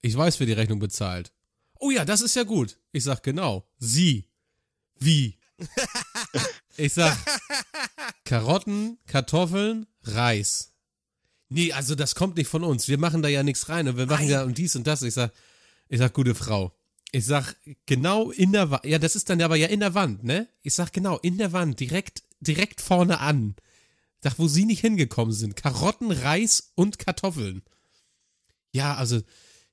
[0.01, 1.31] ich weiß, wer die Rechnung bezahlt.
[1.79, 2.77] Oh ja, das ist ja gut.
[2.91, 4.27] Ich sag, genau, sie.
[4.99, 5.37] Wie?
[6.77, 7.15] Ich sag,
[8.23, 10.73] Karotten, Kartoffeln, Reis.
[11.49, 12.87] Nee, also das kommt nicht von uns.
[12.87, 15.01] Wir machen da ja nichts rein und wir machen ja und dies und das.
[15.01, 15.33] Ich sag,
[15.89, 16.73] ich sag, gute Frau.
[17.11, 18.85] Ich sag, genau in der Wand.
[18.85, 20.47] Ja, das ist dann aber ja in der Wand, ne?
[20.61, 23.55] Ich sag, genau, in der Wand, direkt, direkt vorne an.
[24.23, 25.55] Sag, wo sie nicht hingekommen sind.
[25.55, 27.63] Karotten, Reis und Kartoffeln.
[28.71, 29.21] Ja, also,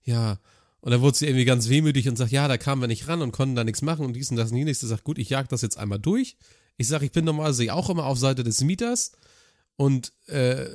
[0.02, 0.40] ja.
[0.80, 3.20] Und dann wurde sie irgendwie ganz wehmütig und sagt, ja, da kamen wir nicht ran
[3.20, 4.82] und konnten da nichts machen und dies und das und jenes.
[4.82, 6.36] Ich sag, gut, ich jag das jetzt einmal durch.
[6.76, 9.12] Ich sage, ich bin normalerweise auch immer auf Seite des Mieters
[9.76, 10.66] und äh,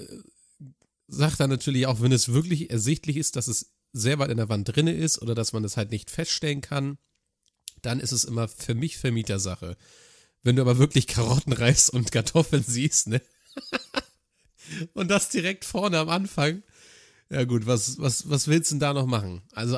[1.08, 4.50] sage dann natürlich auch, wenn es wirklich ersichtlich ist, dass es sehr weit in der
[4.50, 6.98] Wand drinne ist oder dass man es halt nicht feststellen kann,
[7.82, 9.78] dann ist es immer für mich Vermietersache.
[10.42, 13.22] Wenn du aber wirklich Karotten, Reis und Kartoffeln siehst, ne?
[14.94, 16.64] und das direkt vorne am Anfang.
[17.30, 19.42] Ja gut, was, was, was willst du denn da noch machen?
[19.54, 19.78] Also,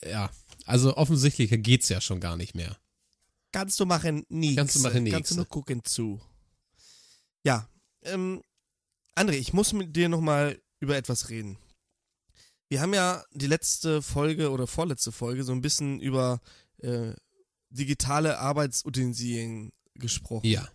[0.00, 0.30] äh, ja,
[0.66, 2.76] also offensichtlich geht's ja schon gar nicht mehr.
[3.52, 4.56] Kannst du machen nichts.
[4.56, 6.20] Kannst du machen Kannst du nur gucken zu.
[7.44, 7.68] Ja,
[8.02, 8.42] ähm,
[9.14, 11.58] André, ich muss mit dir nochmal über etwas reden.
[12.68, 16.40] Wir haben ja die letzte Folge oder vorletzte Folge so ein bisschen über
[16.78, 17.12] äh,
[17.70, 20.46] digitale Arbeitsutensilien gesprochen.
[20.46, 20.68] Ja.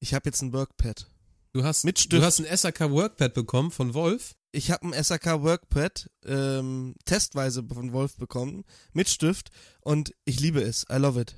[0.00, 1.06] Ich habe jetzt ein Workpad.
[1.52, 2.12] Du hast, Mit Stift.
[2.22, 4.34] du hast ein SAK Workpad bekommen von Wolf.
[4.52, 10.60] Ich habe ein SAK Workpad ähm, testweise von Wolf bekommen mit Stift und ich liebe
[10.60, 10.84] es.
[10.90, 11.36] I love it.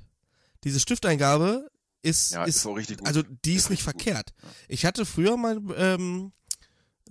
[0.63, 1.69] Diese Stifteingabe
[2.01, 3.07] ist, Ja, ist ist auch richtig gut.
[3.07, 4.33] also die ist, Ist nicht verkehrt.
[4.67, 6.31] Ich hatte früher mal ähm,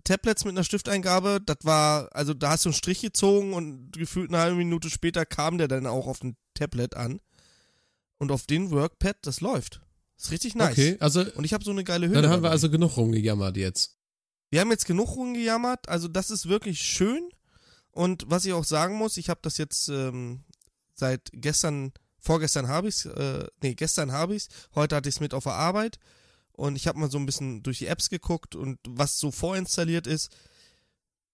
[0.04, 4.30] Tablets mit einer Stifteingabe, das war, also da hast du einen Strich gezogen und gefühlt
[4.30, 7.20] eine halbe Minute später kam der dann auch auf dem Tablet an.
[8.18, 9.80] Und auf den Workpad, das läuft.
[10.18, 10.72] Ist richtig nice.
[10.72, 12.22] Okay, also Und ich habe so eine geile Hülle.
[12.22, 12.52] dann haben wir dabei.
[12.52, 13.98] also genug rumgejammert jetzt.
[14.50, 17.28] Wir haben jetzt genug rumgejammert, also das ist wirklich schön.
[17.90, 20.44] Und was ich auch sagen muss, ich habe das jetzt ähm,
[20.92, 25.44] seit gestern, vorgestern habe ich's, äh, nee, gestern habe ich's, heute hatte ich's mit auf
[25.44, 25.98] der Arbeit
[26.52, 30.06] und ich habe mal so ein bisschen durch die Apps geguckt und was so vorinstalliert
[30.06, 30.30] ist,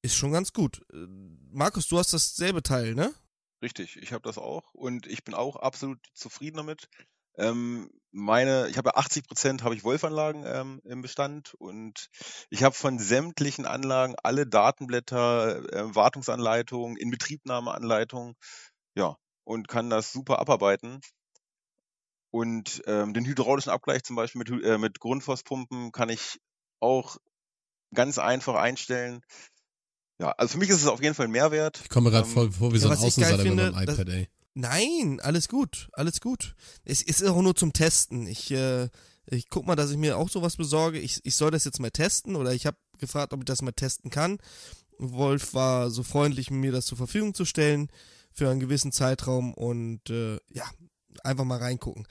[0.03, 0.83] ist schon ganz gut.
[0.93, 1.07] Äh,
[1.51, 3.13] Markus, du hast dasselbe Teil, ne?
[3.61, 6.89] Richtig, ich habe das auch und ich bin auch absolut zufrieden damit.
[7.37, 12.09] Ähm, meine, ich habe ja 80 Prozent habe ich Wolf-Anlagen ähm, im Bestand und
[12.51, 18.35] ich habe von sämtlichen Anlagen alle Datenblätter, äh, Wartungsanleitungen, Inbetriebnahmeanleitungen,
[18.95, 21.01] ja, und kann das super abarbeiten.
[22.31, 26.39] Und ähm, den hydraulischen Abgleich zum Beispiel mit, äh, mit Grundfosspumpen kann ich
[26.81, 27.17] auch
[27.95, 29.21] ganz einfach einstellen.
[30.19, 31.81] Ja, also für mich ist es auf jeden Fall ein Mehrwert.
[31.83, 33.73] Ich komme mir gerade Ähm, voll vor wie so ja, ein ich geil Außenseiter mit
[33.73, 34.29] meinem iPad, ey.
[34.55, 36.55] Nein, alles gut, alles gut.
[36.85, 38.27] Es ist auch nur zum Testen.
[38.27, 38.89] Ich, äh,
[39.27, 40.99] ich guck mal, dass ich mir auch sowas besorge.
[40.99, 43.73] Ich, ich soll das jetzt mal testen oder ich habe gefragt, ob ich das mal
[43.73, 44.39] testen kann.
[44.99, 47.89] Wolf war so freundlich, mir das zur Verfügung zu stellen
[48.33, 50.65] für einen gewissen Zeitraum und äh, ja,
[51.25, 52.07] einfach mal reingucken.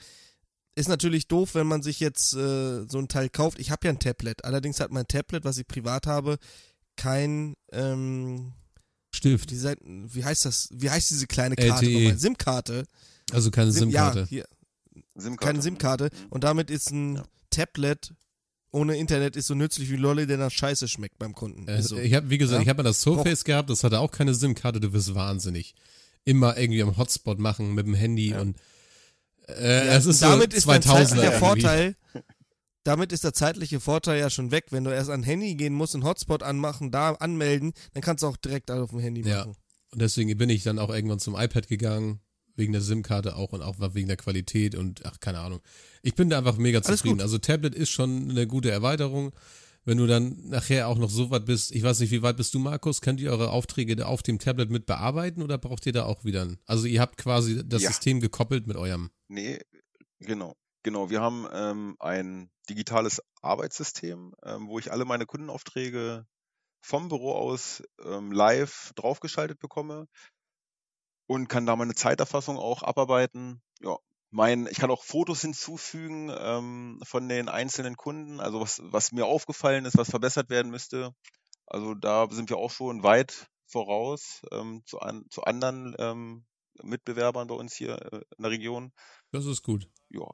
[0.74, 3.58] Ist natürlich doof, wenn man sich jetzt äh, so ein Teil kauft.
[3.58, 4.44] Ich habe ja ein Tablet.
[4.44, 6.38] Allerdings hat mein Tablet, was ich privat habe,
[6.96, 8.52] kein ähm,
[9.22, 9.50] Stift.
[9.50, 10.68] wie, sei- wie heißt das?
[10.72, 11.94] Wie heißt diese kleine Karte LTE.
[12.04, 12.18] nochmal?
[12.18, 12.84] SIM-Karte.
[13.32, 14.20] Also keine SIM, SIM-Karte.
[14.20, 14.44] Ja, hier,
[15.16, 15.46] SIM-Karte.
[15.46, 16.10] keine SIM-Karte.
[16.30, 17.24] Und damit ist ein Ja.
[17.50, 18.12] Tablet
[18.74, 21.68] ohne Internet ist so nützlich wie Lolli, der nach Scheiße schmeckt beim Kunden.
[21.68, 21.98] Äh, Ist so.
[21.98, 22.62] Ich habe, wie gesagt, Ja.
[22.62, 25.74] ich habe mal das Surface gehabt, das hatte auch keine SIM-Karte, du wirst wahnsinnig.
[26.24, 28.40] Immer irgendwie am Hotspot machen mit dem Handy Ja.
[28.40, 28.56] und
[29.48, 31.96] äh, Ja, es ist damit so ist dein 2000 zeitlicher irgendwie.
[32.84, 34.66] Damit ist der zeitliche Vorteil ja schon weg.
[34.70, 38.26] Wenn du erst an Handy gehen musst, einen Hotspot anmachen, da anmelden, dann kannst du
[38.26, 39.40] auch direkt auf dem Handy Ja.
[39.40, 39.56] machen.
[39.92, 42.20] Und deswegen bin ich dann auch irgendwann zum iPad gegangen,
[42.56, 45.60] wegen der SIM-Karte auch und auch wegen der Qualität und ach, keine Ahnung.
[46.02, 47.16] Ich bin da einfach mega Alles zufrieden.
[47.16, 47.22] gut.
[47.22, 49.32] Also Tablet ist schon eine gute Erweiterung.
[49.84, 52.54] Wenn du dann nachher auch noch so weit bist, ich weiß nicht, wie weit bist
[52.54, 53.00] du, Markus?
[53.00, 56.24] Könnt ihr eure Aufträge da auf dem Tablet mit bearbeiten oder braucht ihr da auch
[56.24, 56.58] wieder ein?
[56.66, 57.88] Also ihr habt quasi das Ja.
[57.90, 59.10] System gekoppelt mit eurem.
[59.28, 59.58] Nee,
[60.20, 60.54] genau.
[60.82, 66.26] Genau, wir haben ähm, ein digitales Arbeitssystem, ähm, wo ich alle meine Kundenaufträge
[66.80, 70.08] vom Büro aus ähm, live draufgeschaltet bekomme
[71.26, 73.62] und kann da meine Zeiterfassung auch abarbeiten.
[73.80, 73.96] Ja,
[74.30, 79.26] mein, ich kann auch Fotos hinzufügen ähm, von den einzelnen Kunden, also was, was mir
[79.26, 81.14] aufgefallen ist, was verbessert werden müsste.
[81.66, 86.44] Also da sind wir auch schon weit voraus ähm, zu, an, zu anderen ähm,
[86.82, 88.92] Mitbewerbern bei uns hier äh, in der Region.
[89.30, 89.88] Das ist gut.
[90.10, 90.28] Ja.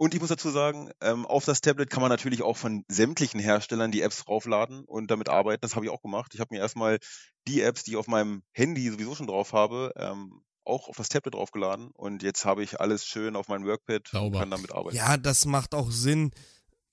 [0.00, 3.38] Und ich muss dazu sagen, ähm, auf das Tablet kann man natürlich auch von sämtlichen
[3.38, 5.60] Herstellern die Apps draufladen und damit arbeiten.
[5.60, 6.32] Das habe ich auch gemacht.
[6.32, 7.00] Ich habe mir erstmal
[7.46, 11.10] die Apps, die ich auf meinem Handy sowieso schon drauf habe, ähm, auch auf das
[11.10, 14.24] Tablet draufgeladen und jetzt habe ich alles schön auf meinem Workpad Sauber.
[14.24, 14.96] und kann damit arbeiten.
[14.96, 16.30] Ja, das macht auch Sinn.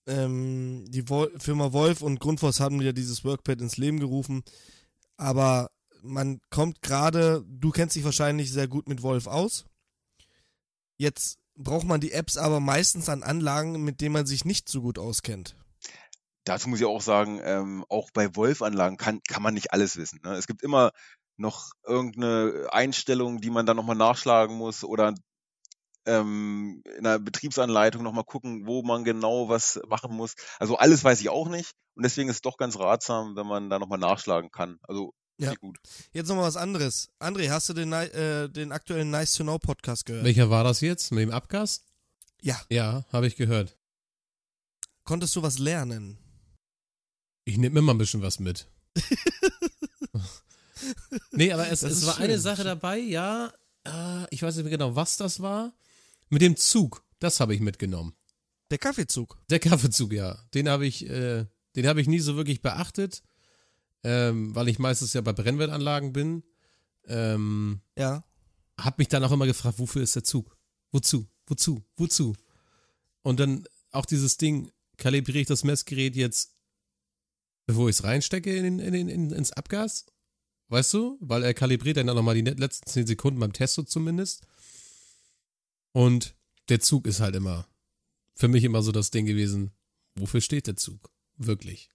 [0.06, 4.43] Ähm, die Wol Firma Wolf und Grundfos haben ja dieses Workpad ins Leben gerufen.
[5.15, 9.63] Aber man kommt gerade, du kennst dich wahrscheinlich sehr gut mit Wolf aus.
[10.98, 14.82] Jetzt braucht man die Apps aber meistens an Anlagen, mit denen man sich nicht so
[14.82, 15.56] gut auskennt.
[16.46, 20.22] Dazu muss ich auch sagen, ähm, auch bei Wolf-Anlagen kann, kann man nicht alles wissen.
[20.24, 20.34] Ne?
[20.36, 20.91] Es gibt immer
[21.36, 25.13] noch irgendeine Einstellung, die man dann nochmal nachschlagen muss oder
[26.06, 30.36] ähm, in der Betriebsanleitung nochmal gucken, wo man genau was machen muss.
[30.58, 33.70] Also alles weiß ich auch nicht und deswegen ist es doch ganz ratsam, wenn man
[33.70, 34.78] da nochmal nachschlagen kann.
[34.84, 35.54] Also Ja.
[35.56, 35.80] gut.
[36.13, 37.10] Jetzt nochmal was anderes.
[37.19, 40.26] André, hast du den, äh, den aktuellen Nice to Know Podcast gehört?
[40.26, 41.12] Welcher war das jetzt?
[41.12, 41.84] Mit dem Abgas?
[42.41, 42.60] Ja.
[42.69, 43.78] Ja, habe ich gehört.
[45.04, 46.17] Konntest du was lernen?
[47.45, 48.67] Ich nehme immer ein bisschen was mit.
[51.32, 52.26] nee, aber es, es war schön.
[52.26, 53.54] eine Sache dabei, ja.
[53.86, 55.73] Äh, ich weiß nicht mehr genau, was das war.
[56.30, 58.13] Mit dem Zug, das habe ich mitgenommen.
[58.69, 59.38] Der Kaffeezug.
[59.50, 60.38] Der Kaffeezug, ja.
[60.54, 61.45] Den habe ich, äh,
[61.76, 63.23] den habe ich nie so wirklich beachtet,
[64.10, 66.43] ähm, weil ich meistens ja bei Brennwertanlagen bin.
[67.08, 68.24] Ähm, Ja.
[68.80, 70.56] hab mich dann auch immer gefragt, wofür ist der Zug?
[70.91, 71.28] Wozu?
[71.46, 71.84] Wozu?
[71.98, 72.34] Wozu?
[73.22, 76.56] Und dann auch dieses Ding, kalibriere ich das Messgerät jetzt,
[77.65, 80.06] bevor ich es reinstecke in, in, in, in, ins Abgas?
[80.70, 81.17] Weißt du?
[81.20, 84.46] Weil er kalibriert dann nochmal die letzten 10 Sekunden beim Testo zumindest.
[85.91, 86.36] Und
[86.70, 87.67] der Zug ist halt immer,
[88.36, 89.72] für mich immer so das Ding gewesen,
[90.15, 91.12] wofür steht der Zug?
[91.38, 91.89] Wirklich.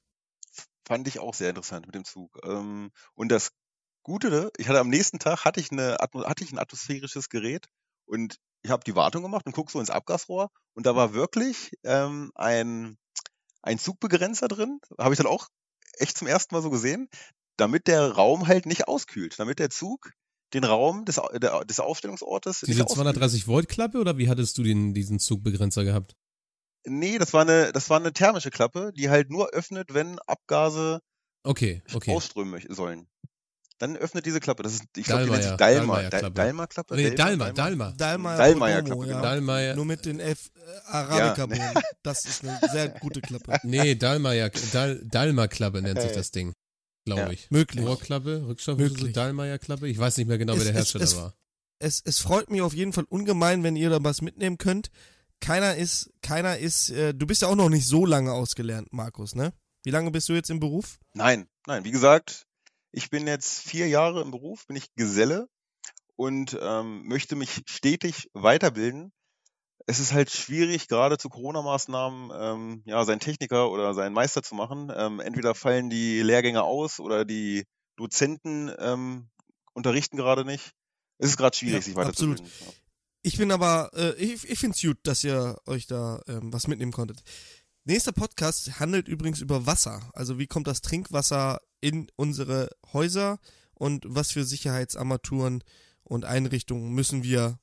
[0.87, 2.39] Fand ich auch sehr interessant mit dem Zug.
[2.45, 3.53] Ähm, und das
[4.03, 7.69] Gute, ne, ich hatte am nächsten Tag hatte ich eine hatte ich ein atmosphärisches Gerät
[8.05, 11.71] und ich habe die Wartung gemacht und guck so ins Abgasrohr und da war wirklich
[11.85, 12.97] ähm, ein
[13.63, 15.47] ein Zugbegrenzer drin, habe ich dann auch
[15.99, 17.09] echt zum ersten Mal so gesehen,
[17.57, 20.13] damit der Raum halt nicht auskühlt, damit der Zug
[20.53, 23.05] den Raum des, der, des Aufstellungsortes Diese nicht auskühlt.
[23.05, 26.17] 230 Volt Klappe oder wie hattest du den, diesen Zugbegrenzer gehabt?
[26.87, 31.01] Nee, das war eine das war eine thermische Klappe, die halt nur öffnet, wenn Abgase
[31.45, 32.15] Okay, okay.
[32.15, 33.07] ausströmen sollen.
[33.79, 34.63] Dann öffnet diese Klappe.
[34.63, 36.03] Das ist, ich glaube, die nennt sich Dalma.
[36.09, 36.95] Dalma-Klappe?
[36.95, 37.91] Nee, Dalma, Dalma.
[37.97, 39.17] Dallmayr Dallmayr Prodomo, Klappe, ja.
[39.17, 39.23] genau.
[39.23, 41.75] Dallmayr, Nur mit den F äh, Arabica-Bohnen.
[42.05, 43.59] Das ist eine sehr gute Klappe.
[43.65, 46.53] nee, Dallmayr, Dal, Dalma-Klappe nennt sich Äh, das Ding,
[47.05, 47.31] glaube ja.
[47.31, 47.51] ich.
[47.51, 47.85] Möglich.
[47.85, 49.15] Rohrklappe, Rückstoffschlüssel, Möglich.
[49.15, 49.89] Dallmayr-Klappe.
[49.89, 51.35] Ich weiß nicht mehr genau, wer Es- der es- Hersteller es- war.
[51.81, 54.91] Es, es freut mich auf jeden Fall ungemein, wenn ihr da was mitnehmen könnt.
[55.43, 59.35] Keiner ist, keiner ist, äh, du bist ja auch noch nicht so lange ausgelernt, Markus,
[59.35, 59.53] ne?
[59.83, 61.01] Wie lange bist du jetzt im Beruf?
[61.15, 61.85] Nein, nein.
[61.85, 62.47] Wie gesagt,
[62.93, 65.49] ich bin jetzt vier Jahre im Beruf, bin ich Geselle
[66.15, 69.13] und ähm, möchte mich stetig weiterbilden.
[69.87, 74.55] Es ist halt schwierig, gerade zu Corona-Maßnahmen, ähm, ja, seinen Techniker oder seinen Meister zu
[74.55, 74.93] machen.
[74.95, 77.65] Ähm, entweder fallen die Lehrgänge aus oder die
[77.97, 79.29] Dozenten ähm,
[79.73, 80.71] unterrichten gerade nicht.
[81.19, 82.39] Es ist gerade schwierig, Ja, sich absolut.
[82.39, 82.47] weiterzubilden.
[82.61, 82.82] Ja.
[83.25, 86.91] Ich bin aber, äh, ich, ich find's gut, dass ihr euch da ähm, was mitnehmen
[86.91, 87.23] konntet.
[87.85, 90.11] Nächster Podcast handelt übrigens über Wasser.
[90.13, 93.39] Also wie kommt das Trinkwasser in unsere Häuser
[93.75, 95.63] und was für Sicherheitsarmaturen
[96.03, 97.61] und Einrichtungen müssen wir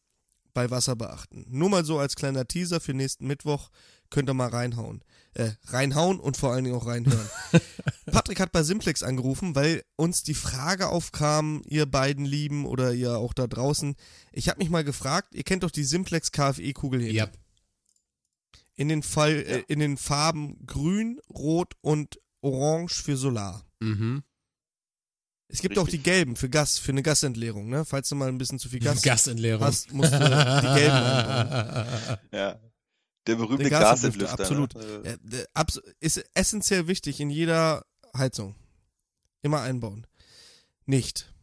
[0.54, 1.46] bei Wasser beachten.
[1.50, 3.70] Nur mal so als kleiner Teaser für nächsten Mittwoch
[4.10, 5.04] könnt ihr mal reinhauen.
[5.36, 7.30] Äh, reinhauen und vor allen Dingen auch reinhören.
[8.12, 13.18] Patrick hat bei Simplex angerufen, weil uns die Frage aufkam, ihr beiden Lieben oder ihr
[13.18, 13.96] auch da draußen.
[14.32, 17.14] Ich habe mich mal gefragt, ihr kennt doch die Simplex KFE-Kugelhebel.
[17.14, 17.30] Ja,
[18.76, 23.64] In den Fall, äh, in den Farben grün, rot und orange für Solar.
[23.80, 24.24] mhm.
[25.52, 26.04] Es gibt auch die Richtig.
[26.04, 27.84] gelben für Gas, für eine Gasentleerung, ne?
[27.84, 29.64] Falls du mal ein bisschen zu viel Gas Gasentleerung.
[29.66, 32.18] hast, musst du die gelben einbauen.
[32.32, 32.60] Ja.
[33.28, 34.40] Der berühmte Den Gasentlüfter, Gasentlüfter.
[34.40, 34.76] absolut.
[34.76, 34.84] Ne?
[35.04, 37.84] Äh, Ja, der abs- ist essentiell wichtig in jeder
[38.16, 38.56] Heizung.
[39.42, 40.06] Immer einbauen.
[40.86, 41.34] Nicht.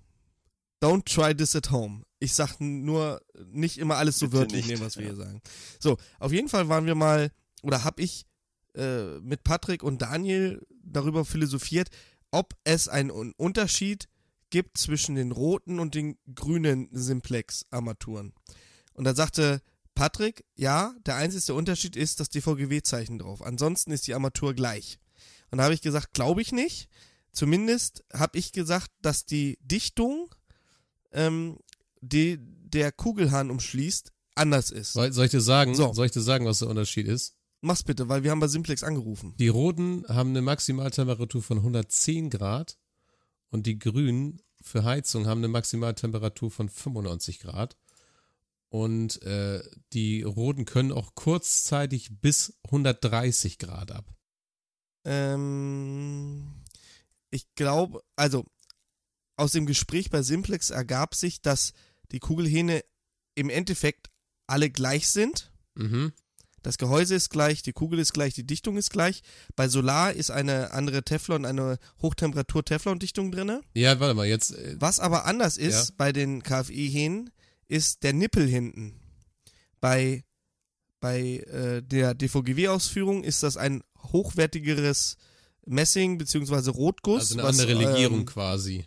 [0.82, 2.02] Don't try this at home.
[2.18, 3.20] Ich sag nur,
[3.50, 5.10] nicht immer alles so Bitte wörtlich nicht, nehmen, was wir ja.
[5.14, 5.40] hier sagen.
[5.80, 7.30] So, auf jeden Fall waren wir mal,
[7.62, 8.24] oder hab ich
[8.74, 11.88] äh, mit Patrick und Daniel darüber philosophiert,
[12.36, 14.08] ob es einen Un- Unterschied
[14.50, 18.32] gibt zwischen den roten und den grünen Simplex-Armaturen.
[18.94, 19.62] Und da sagte
[19.94, 23.40] Patrick, ja, der einzige Unterschied ist das DVGW-Zeichen drauf.
[23.42, 24.98] Ansonsten ist die Armatur gleich.
[25.50, 26.88] Und da habe ich gesagt, glaube ich nicht.
[27.32, 30.34] Zumindest habe ich gesagt, dass die Dichtung,
[31.12, 31.58] ähm,
[32.00, 34.92] die der Kugelhahn umschließt, anders ist.
[34.92, 35.92] Soll, soll ich dir sagen, So.
[35.94, 37.35] soll ich dir sagen, was der Unterschied ist?
[37.60, 39.34] Mach's bitte, weil wir haben bei Simplex angerufen.
[39.38, 42.78] Die roten haben eine Maximaltemperatur von 110 Grad
[43.50, 47.76] und die grünen für Heizung haben eine Maximaltemperatur von 95 Grad.
[48.68, 54.12] Und äh, die roten können auch kurzzeitig bis 130 Grad ab.
[55.04, 56.64] Ähm,
[57.30, 58.44] ich glaube, also
[59.36, 61.74] aus dem Gespräch bei Simplex ergab sich, dass
[62.10, 62.84] die Kugelhähne
[63.34, 64.10] im Endeffekt
[64.46, 65.52] alle gleich sind.
[65.74, 66.12] Mhm.
[66.66, 69.22] Das Gehäuse ist gleich, die Kugel ist gleich, die Dichtung ist gleich.
[69.54, 73.60] Bei Solar ist eine andere Teflon, eine Hochtemperatur-Teflon-Dichtung drin.
[73.74, 74.50] Ja, warte mal, jetzt.
[74.52, 75.94] Äh, Was aber anders ist Ja.
[75.96, 77.30] bei den KFI-Hähnen,
[77.68, 78.98] ist der Nippel hinten.
[79.80, 80.24] Bei,
[80.98, 85.18] bei äh, der DVGW-Ausführung ist das ein hochwertigeres
[85.66, 86.70] Messing bzw.
[86.70, 87.20] Rotguss.
[87.30, 88.86] also eine was, andere Legierung Ähm, quasi.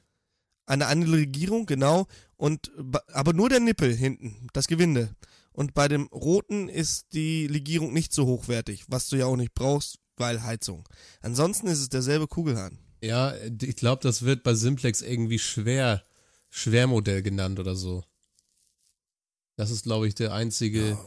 [0.65, 2.07] eine andere Legierung, genau.
[2.35, 2.71] Und
[3.13, 5.15] aber nur der Nippel hinten, das Gewinde.
[5.59, 9.53] Und bei dem roten ist die Legierung nicht so hochwertig, was du ja auch nicht
[9.53, 10.87] brauchst, weil Heizung.
[11.21, 12.79] Ansonsten ist es derselbe Kugelhahn.
[13.03, 16.05] Ja, ich glaube, das wird bei Simplex irgendwie schwer,
[16.49, 18.05] Schwermodell genannt oder so.
[19.57, 20.97] Das ist, glaube ich, der einzige.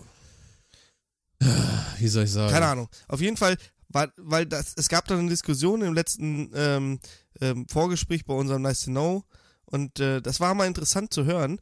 [1.98, 2.52] Wie soll ich sagen?
[2.52, 2.88] Keine Ahnung.
[3.08, 3.56] Auf jeden Fall,
[3.88, 7.00] weil, weil das, es gab da eine Diskussion im letzten ähm,
[7.40, 9.24] ähm, Vorgespräch bei unserem Nice to Know
[9.64, 11.58] und äh, das war mal interessant zu hören,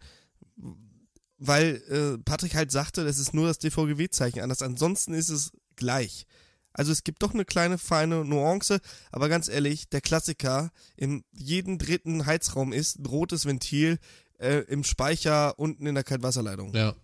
[1.41, 4.63] weil äh, Patrick halt sagte, das ist nur das DVGW-Zeichen anders.
[4.63, 6.27] Ansonsten ist es gleich.
[6.73, 8.79] Also es gibt doch eine kleine feine Nuance,
[9.11, 13.99] aber ganz ehrlich, der Klassiker in jedem dritten Heizraum ist ein rotes Ventil
[14.39, 16.73] äh, im Speicher unten in der Kaltwasserleitung.
[16.75, 16.95] Ja.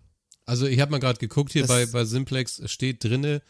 [0.45, 3.43] Also ich habe mal gerade geguckt hier Das- bei, bei Simplex, steht drinne,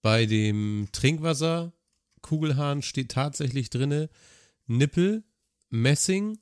[0.00, 1.72] bei dem Trinkwasser
[2.22, 4.08] Kugelhahn steht tatsächlich drinne
[4.66, 5.24] Nippel,
[5.68, 6.38] Messing,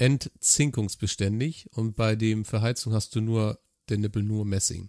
[0.00, 4.88] entzinkungsbeständig und bei dem für Heizung hast du nur der Nippel nur Messing.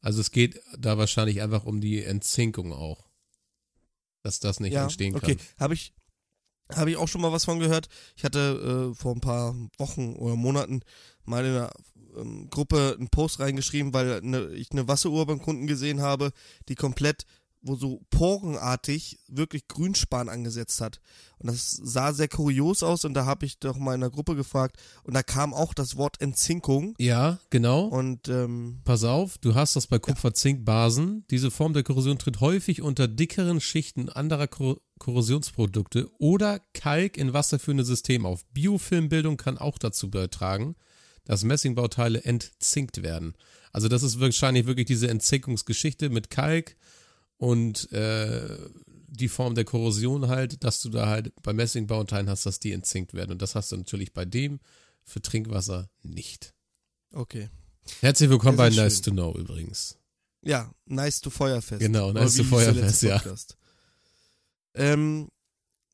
[0.00, 3.06] Also es geht da wahrscheinlich einfach um die Entzinkung auch.
[4.22, 5.36] Dass das nicht entstehen okay.
[5.36, 5.46] kann.
[5.58, 5.92] Habe ich,
[6.72, 7.88] habe ich auch schon mal was von gehört.
[8.16, 10.80] Ich hatte äh, vor ein paar Wochen oder Monaten
[11.24, 11.70] mal in einer
[12.16, 16.32] ähm, Gruppe einen Post reingeschrieben, weil ne, ich eine Wasseruhr beim Kunden gesehen habe,
[16.68, 17.24] die komplett,
[17.68, 21.00] wo so porenartig wirklich Grünspan angesetzt hat.
[21.38, 24.34] Und das sah sehr kurios aus und da habe ich doch mal in der Gruppe
[24.34, 27.84] gefragt und da kam auch das Wort Entzinkung Ja, genau.
[27.84, 31.24] und ähm, Pass auf, du hast das bei Kupfer-Zink-Basen.
[31.30, 37.32] Diese Form der Korrosion tritt häufig unter dickeren Schichten anderer Kor Korrosionsprodukte oder Kalk in
[37.32, 38.44] wasserführende Systeme auf.
[38.46, 40.74] Biofilmbildung kann auch dazu beitragen,
[41.24, 43.34] dass Messingbauteile entzinkt werden.
[43.72, 46.74] Also das ist wahrscheinlich wirklich diese Entzinkungsgeschichte mit Kalk
[47.38, 52.60] und äh, die Form der Korrosion halt, dass du da halt bei Messingbauteilen hast, dass
[52.60, 53.32] die entzinkt werden.
[53.32, 54.60] Und das hast du natürlich bei dem
[55.04, 56.54] für Trinkwasser nicht.
[57.12, 57.48] okay.
[58.00, 59.02] Herzlich willkommen bei sehr Nice schön.
[59.04, 59.96] to Know übrigens.
[60.42, 61.80] Ja, nice to Feuerfest.
[61.80, 63.22] Genau, Nice to Feuerfest, ja.
[64.74, 65.28] Ähm,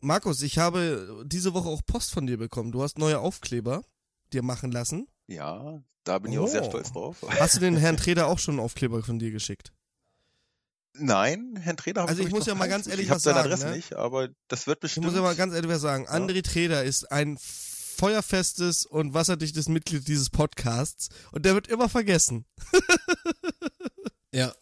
[0.01, 2.72] Markus, ich habe diese Woche auch Post von dir bekommen.
[2.72, 3.84] Du hast neue Aufkleber
[4.32, 5.07] dir machen lassen.
[5.28, 6.68] Ja, da bin ich auch sehr Oh.
[6.68, 7.18] stolz drauf.
[7.28, 9.72] Hast du den Herrn Treder auch schon einen Aufkleber von dir geschickt?
[10.97, 13.22] Nein, Herrn Trainer habe Also ich glaub muss ja mal ganz ehrlich Ich habe was
[13.24, 13.76] seine sagen, Adresse ne?
[13.76, 15.07] nicht, aber das wird Ich bestimmt.
[15.07, 16.05] muss ja mal ganz ehrlich was sagen.
[16.05, 16.11] Ja.
[16.12, 22.45] André Treder ist ein feuerfestes und wasserdichtes Mitglied dieses Podcasts und der wird immer vergessen.
[24.32, 24.53] Ja.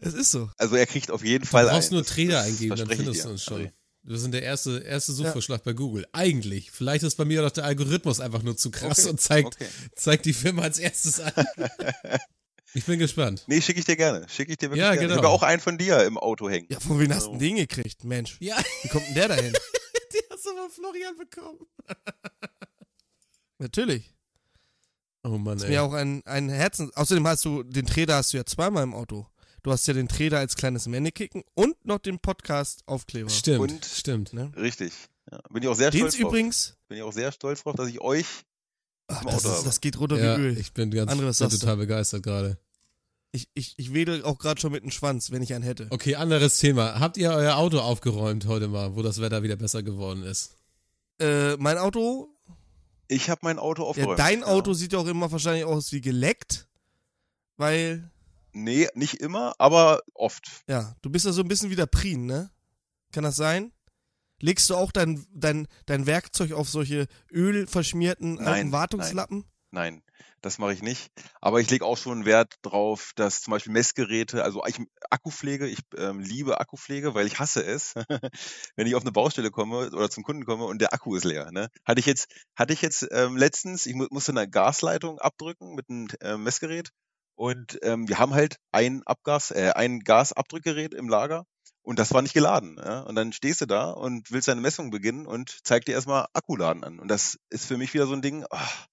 [0.00, 0.50] Es ist so.
[0.58, 1.94] also er kriegt auf jeden Du Fall brauchst ein.
[1.94, 3.62] nur das eingeben, dann ich findest du uns schon.
[3.62, 3.72] André.
[4.02, 6.06] Wir sind der erste, erste Suchvorschlag bei Google.
[6.12, 6.70] Eigentlich.
[6.70, 9.66] Vielleicht ist bei mir doch der Algorithmus einfach nur zu krass Okay, und zeigt, okay.
[9.96, 11.32] zeigt die Firma als erstes an.
[12.74, 13.44] ich bin gespannt.
[13.46, 14.28] Nee, schicke ich dir gerne.
[14.28, 15.02] Schicke ich dir wirklich Ja, gerne.
[15.06, 15.16] Ich genau.
[15.22, 16.66] habe auch einen von dir im Auto hängen.
[16.70, 18.04] Ja, von wem hast du Also- den gekriegt?
[18.04, 19.52] Mensch, Ja, wie kommt denn der dahin?
[20.12, 21.58] die hast du von Florian bekommen.
[23.58, 24.14] Natürlich.
[25.24, 25.70] Oh Mann, Ist ey.
[25.70, 26.90] mir auch ein, ein Herzen.
[26.94, 29.26] Außerdem hast du den Trader hast du ja zweimal im Auto.
[29.64, 33.28] Du hast ja den Trader als kleines Mannekicken und noch den Podcast-Aufkleber.
[33.28, 34.32] Stimmt, Und- stimmt.
[34.32, 34.52] Ne?
[34.56, 34.92] Richtig.
[35.30, 36.30] Ja, bin ich auch sehr Den stolz es drauf.
[36.30, 36.76] übrigens.
[36.88, 38.24] Bin ich auch sehr stolz drauf, dass ich euch.
[39.08, 40.58] Ach, das, Auto ist, das geht runter Ja, wie Öl.
[40.58, 41.58] ich bin ganz André, was bin sagst du?
[41.60, 42.58] total begeistert gerade.
[43.32, 45.86] Ich, ich, ich wedel auch gerade schon mit dem Schwanz, wenn ich einen hätte.
[45.90, 46.98] Okay, anderes Thema.
[47.00, 50.56] Habt ihr euer Auto aufgeräumt heute mal, wo das Wetter wieder besser geworden ist?
[51.20, 52.28] Äh, mein Auto,
[53.08, 54.18] Ich habe mein Auto ja, aufgeräumt.
[54.18, 54.46] dein ja.
[54.46, 56.68] Auto sieht ja auch immer wahrscheinlich aus wie geleckt,
[57.56, 58.10] weil,
[58.52, 60.62] Nee, nicht immer, aber oft.
[60.68, 62.50] ja, du bist ja so ein bisschen wie der Prien, ne?
[63.12, 63.72] Kann das sein?
[64.40, 69.44] Legst du auch dein, dein, dein Werkzeug auf solche ölverschmierten Nein, alten Wartungslappen?
[69.70, 70.02] Nein,
[70.40, 71.10] das mache ich nicht.
[71.40, 74.80] Aber ich lege auch schon Wert drauf, dass zum Beispiel Messgeräte, also ich,
[75.10, 77.94] Akkupflege, ich ähm, liebe Akkupflege, weil ich hasse es,
[78.76, 81.50] wenn ich auf eine Baustelle komme oder zum Kunden komme und der Akku ist leer.
[81.50, 81.68] Ne?
[81.84, 85.90] Hatte ich jetzt, hatte ich jetzt ähm, letztens, ich mu musste eine Gasleitung abdrücken mit
[85.90, 86.90] einem äh, Messgerät
[87.34, 91.44] und ähm, wir haben halt ein Abgas, äh, ein Gasabdrückgerät im Lager
[91.88, 92.76] Und das war nicht geladen.
[92.76, 93.00] Ja?
[93.00, 96.84] Und dann stehst du da und willst deine Messung beginnen und zeigt dir erstmal Akkuladen
[96.84, 96.98] an.
[97.00, 98.86] Und das ist für mich wieder so ein Ding, ach,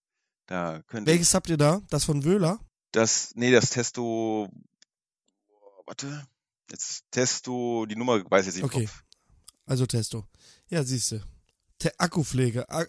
[0.45, 1.81] da könnte Welches habt ihr da?
[1.89, 2.57] Das von Wöhler?
[2.93, 4.49] das, nee, das Testo,
[5.85, 6.25] warte,
[6.71, 8.85] jetzt Testo, die Nummer weiß ich jetzt nicht Okay.
[8.85, 9.03] Kopf.
[9.65, 10.25] Also Testo.
[10.69, 11.21] Ja, siehst du.
[11.97, 12.69] Akkupflege.
[12.69, 12.87] A äh,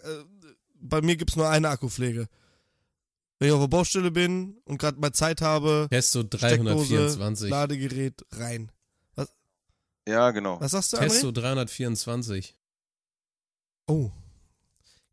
[0.75, 2.29] bei mir gibt's nur eine Akkupflege.
[3.39, 7.49] Wenn ich auf der Baustelle bin und gerade mal Zeit habe, Testo Steckdose, 324.
[7.49, 8.71] Ladegerät rein.
[10.07, 10.59] Ja, genau.
[10.61, 11.09] Was sagst du, André?
[11.09, 12.55] Testo 324.
[13.87, 14.09] Oh.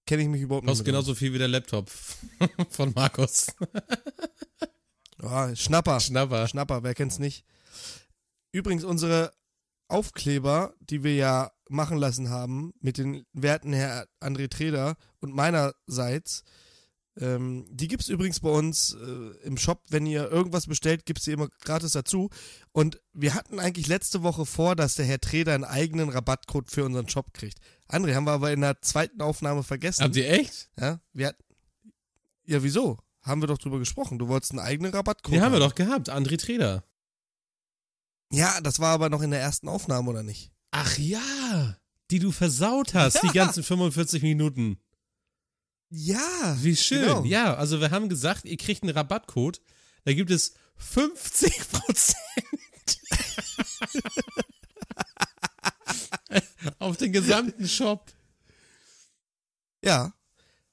[0.07, 1.91] Kenne ich mich überhaupt nicht Kostet genauso viel wie der Laptop
[2.71, 3.49] von Markus.
[5.27, 6.01] Ah, Schnapper.
[6.01, 6.47] Schnapper.
[6.49, 7.47] Schnapper, wer kennt's nicht?
[8.53, 9.33] Übrigens, unsere
[9.89, 16.45] Aufkleber, die wir ja machen lassen haben, mit den Werten Herr André Treder und meinerseits,
[17.21, 19.83] ähm, die gibt's übrigens bei uns äh, im Shop.
[19.89, 22.31] Wenn ihr irgendwas bestellt, gibt's die immer gratis dazu.
[22.73, 26.85] Und wir hatten eigentlich letzte Woche vor, dass der Herr Treder einen eigenen Rabattcode für
[26.85, 27.59] unseren Shop kriegt.
[27.89, 30.03] André, haben wir aber in der zweiten Aufnahme vergessen.
[30.03, 30.71] Habt ihr echt?
[30.81, 31.43] ja, wir hatten,
[32.47, 32.99] ja, wieso?
[33.23, 34.19] Haben wir doch drüber gesprochen.
[34.19, 35.35] Du wolltest einen eigenen Rabattcode.
[35.35, 36.11] Den haben wir doch gehabt.
[36.11, 36.85] André Treder.
[38.31, 40.51] Ja, das war aber noch in der ersten Aufnahme, oder nicht?
[40.73, 41.77] Ach ja.
[42.11, 43.33] Die du versaut hast, die Ja.
[43.33, 44.79] ganzen 45 Minuten.
[45.91, 46.57] Ja.
[46.61, 47.03] Wie schön.
[47.03, 47.25] Genau.
[47.25, 49.61] Ja, also wir haben gesagt, ihr kriegt einen Rabattcode.
[50.05, 50.55] Da gibt es
[50.95, 52.15] 50%
[56.79, 58.13] auf den gesamten Shop.
[59.85, 60.15] Ja.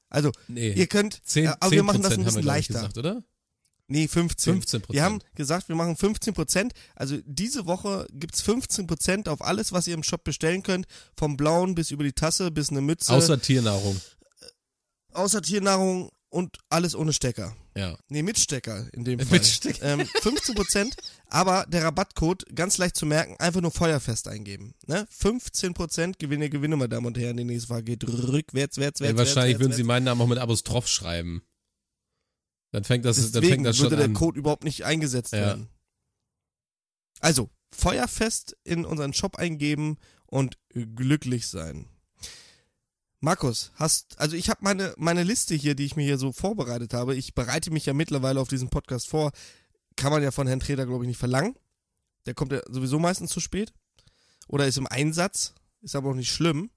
[0.09, 2.73] Also, Nee, ihr könnt, 10, äh, aber wir machen das 10% ein bisschen leichter.
[2.73, 3.23] gesagt, oder?
[3.87, 4.53] Nee, 15.
[4.53, 6.73] 15 Wir haben gesagt, wir machen 15 Prozent.
[6.95, 10.87] Also diese Woche gibt's 15 Prozent auf alles, was ihr im Shop bestellen könnt.
[11.17, 13.11] Vom blauen bis über die Tasse bis eine Mütze.
[13.11, 13.99] Außer Tiernahrung.
[15.13, 17.55] Außer Tiernahrung und alles ohne Stecker.
[17.75, 17.97] Ja.
[18.09, 19.29] Nee, mit Stecker in dem Fall.
[19.31, 19.85] Mit Stecker.
[19.99, 20.95] Ähm, 15 Prozent,
[21.27, 24.73] aber der Rabattcode, ganz leicht zu merken, einfach nur Feuerfest eingeben.
[24.87, 25.05] Ne?
[25.09, 27.37] 15 Prozent Gewinne, Gewinne, meine Damen und Herren.
[27.37, 30.21] Die nächste Frage geht rückwärts, wärts, wärts, ja wahrscheinlich wärts, würden wärts, sie meinen Namen
[30.21, 31.41] auch mit Apostroph schreiben.
[32.71, 34.13] Dann fängt das, dann Deswegen fängt das schon würde der an.
[34.13, 35.39] Code überhaupt nicht eingesetzt Ja.
[35.39, 35.67] werden.
[37.19, 41.87] Also, Feuerfest in unseren Shop eingeben und glücklich sein.
[43.23, 46.95] Markus, hast, also ich habe meine, meine Liste hier, die ich mir hier so vorbereitet
[46.95, 47.15] habe.
[47.15, 49.31] Ich bereite mich ja mittlerweile auf diesen Podcast vor.
[49.95, 51.55] Kann man ja von Herrn Treder, glaube ich, nicht verlangen.
[52.25, 53.73] Der kommt ja sowieso meistens zu spät.
[54.47, 55.53] Oder ist im Einsatz.
[55.81, 56.71] Ist aber auch nicht schlimm.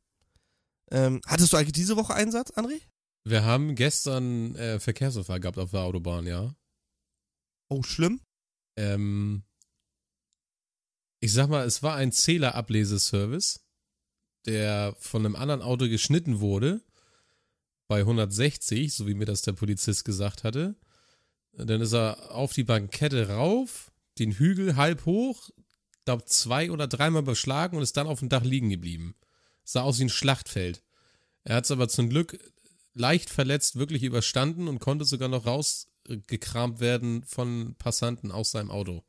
[0.90, 2.80] Ähm, hattest du eigentlich diese Woche Einsatz, André?
[3.24, 6.55] Wir haben gestern äh, Verkehrsunfall gehabt auf der Autobahn, ja.
[7.70, 8.20] Oh, schlimm?
[8.76, 9.45] Ähm,
[11.20, 13.63] ich sag mal, es war ein Zählerableseservice,
[14.47, 16.82] der von einem anderen Auto geschnitten wurde
[17.88, 20.76] bei 160, so wie mir das der Polizist gesagt hatte.
[21.53, 25.51] Dann ist er auf die Bankette rauf, den Hügel halb hoch,
[26.05, 29.14] glaub zwei oder dreimal beschlagen und ist dann auf dem Dach liegen geblieben.
[29.64, 30.82] Sah aus wie ein Schlachtfeld.
[31.45, 32.38] Er hat es aber zum Glück
[32.95, 39.05] leicht verletzt wirklich überstanden und konnte sogar noch rausgekramt werden von Passanten aus seinem Auto.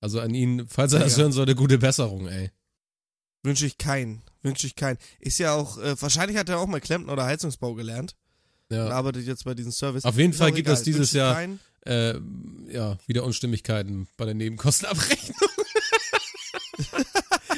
[0.00, 1.22] Also an ihn, falls er das ja.
[1.22, 2.50] hören sollte, gute Besserung, ey.
[3.42, 4.22] Wünsche ich keinen.
[4.42, 4.98] Wünsche ich keinen.
[5.18, 8.14] Ist ja auch, äh, wahrscheinlich hat er auch mal Klempner oder Heizungsbau gelernt
[8.68, 8.88] und Ja.
[8.90, 10.04] arbeitet jetzt bei diesem Service.
[10.04, 11.48] Auf jeden Ist Fall gibt es dieses Jahr-.
[11.86, 12.18] Äh,
[12.68, 15.36] ja, wieder Unstimmigkeiten bei der Nebenkostenabrechnung.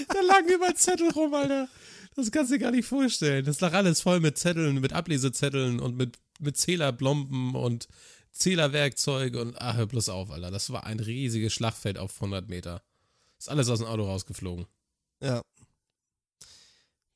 [0.08, 1.68] da lagen überall Zettel rum, Alter.
[2.14, 3.44] Das kannst du dir gar nicht vorstellen.
[3.44, 7.88] Das lag alles voll mit Zetteln, mit Ablesezetteln und mit, mit Zählerblomben und
[8.32, 10.50] Zählerwerkzeug und ach, hör bloß auf, Alter.
[10.50, 12.82] Das war ein riesiges Schlachtfeld auf 100 Meter.
[13.38, 14.66] Ist alles aus dem Auto rausgeflogen.
[15.22, 15.42] Ja.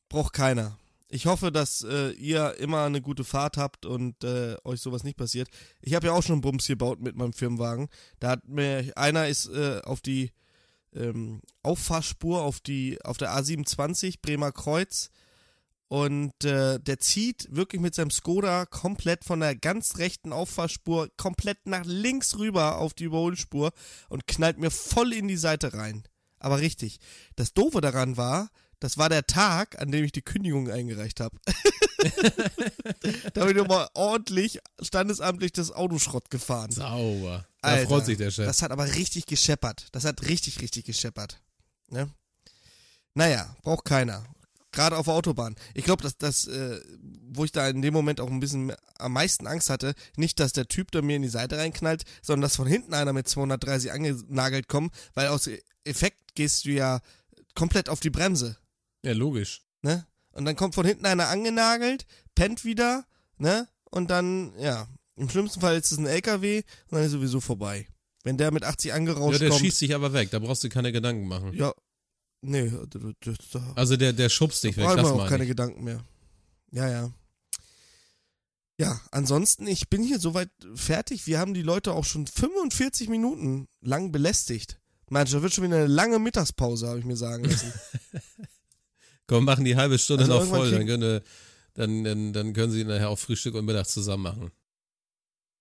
[0.08, 0.78] Braucht keiner.
[1.08, 5.16] Ich hoffe, dass äh, ihr immer eine gute Fahrt habt und äh, euch sowas nicht
[5.16, 5.48] passiert.
[5.80, 7.88] Ich habe ja auch schon einen Bums gebaut mit meinem Firmenwagen.
[8.18, 10.32] Da hat mir einer ist äh, auf die
[10.94, 15.10] ähm, Auffahrspur auf die auf der A27 Bremer Kreuz
[15.88, 21.66] und äh, der zieht wirklich mit seinem Skoda komplett von der ganz rechten Auffahrspur komplett
[21.66, 23.72] nach links rüber auf die Überholspur
[24.08, 26.02] und knallt mir voll in die Seite rein.
[26.38, 26.98] Aber richtig.
[27.36, 28.50] Das Doofe daran war,
[28.80, 31.36] das war der Tag, an dem ich die Kündigung eingereicht habe.
[33.34, 36.70] da habe ich nochmal ordentlich standesamtlich das Autoschrott gefahren.
[36.70, 37.46] Sauber.
[37.62, 38.46] Da Alter, freut sich der Chef.
[38.46, 39.86] Das hat aber richtig gescheppert.
[39.92, 41.40] Das hat richtig, richtig gescheppert.
[41.88, 42.10] Ne?
[43.14, 44.24] Naja, braucht keiner.
[44.72, 45.56] Gerade auf der Autobahn.
[45.72, 46.78] Ich glaube, dass das, äh,
[47.30, 50.52] wo ich da in dem Moment auch ein bisschen am meisten Angst hatte, nicht, dass
[50.52, 53.90] der Typ da mir in die Seite reinknallt, sondern dass von hinten einer mit 230
[53.90, 55.48] angenagelt kommt, weil aus
[55.84, 57.00] Effekt gehst du ja
[57.54, 58.58] komplett auf die Bremse.
[59.04, 59.62] Ja, logisch.
[59.82, 60.06] Ne?
[60.32, 63.06] Und dann kommt von hinten einer angenagelt, pennt wieder,
[63.38, 63.68] ne?
[63.90, 66.58] Und dann, ja, im schlimmsten Fall ist es ein LKW
[66.90, 67.86] und dann ist sowieso vorbei.
[68.24, 70.30] Wenn der mit 80 Ja, angerauscht der kommt, schießt sich aber weg.
[70.30, 71.52] Da brauchst du keine Gedanken machen.
[71.54, 71.72] ja,
[72.42, 75.16] Nee, d- d- d- da Also der, der schubst dich weg, brauchen das wir auch
[75.18, 75.48] meine keine ich.
[75.48, 76.04] Gedanken mehr.
[76.70, 77.12] Ja, ja.
[78.78, 81.26] Ja, ansonsten, ich bin hier soweit fertig.
[81.26, 84.78] Wir haben die Leute auch schon 45 Minuten lang belästigt.
[85.08, 87.72] Mensch, da wird schon wieder eine lange Mittagspause, habe ich mir sagen lassen.
[89.26, 91.22] Komm, machen die halbe Stunde Also noch voll, dann können, wir-
[91.74, 94.50] dann, dann, dann können sie nachher auch Frühstück und Mittag zusammen machen.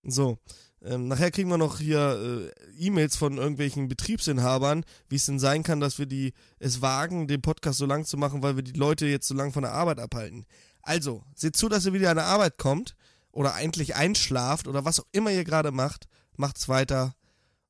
[0.03, 0.37] So,
[0.83, 5.63] ähm, nachher kriegen wir noch hier äh, E-Mails von irgendwelchen Betriebsinhabern, wie es denn sein
[5.63, 8.77] kann, dass wir die es wagen, den Podcast so lang zu machen, weil wir die
[8.77, 10.45] Leute jetzt so lang von der Arbeit abhalten.
[10.83, 12.95] Also, seht zu, dass ihr wieder an der Arbeit kommt
[13.31, 16.05] oder eigentlich einschlaft oder was auch immer ihr gerade macht,
[16.37, 17.15] macht's weiter.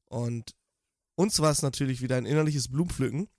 [0.10, 0.52] Und
[1.16, 3.30] uns war es natürlich wieder ein innerliches Blumenpflücken.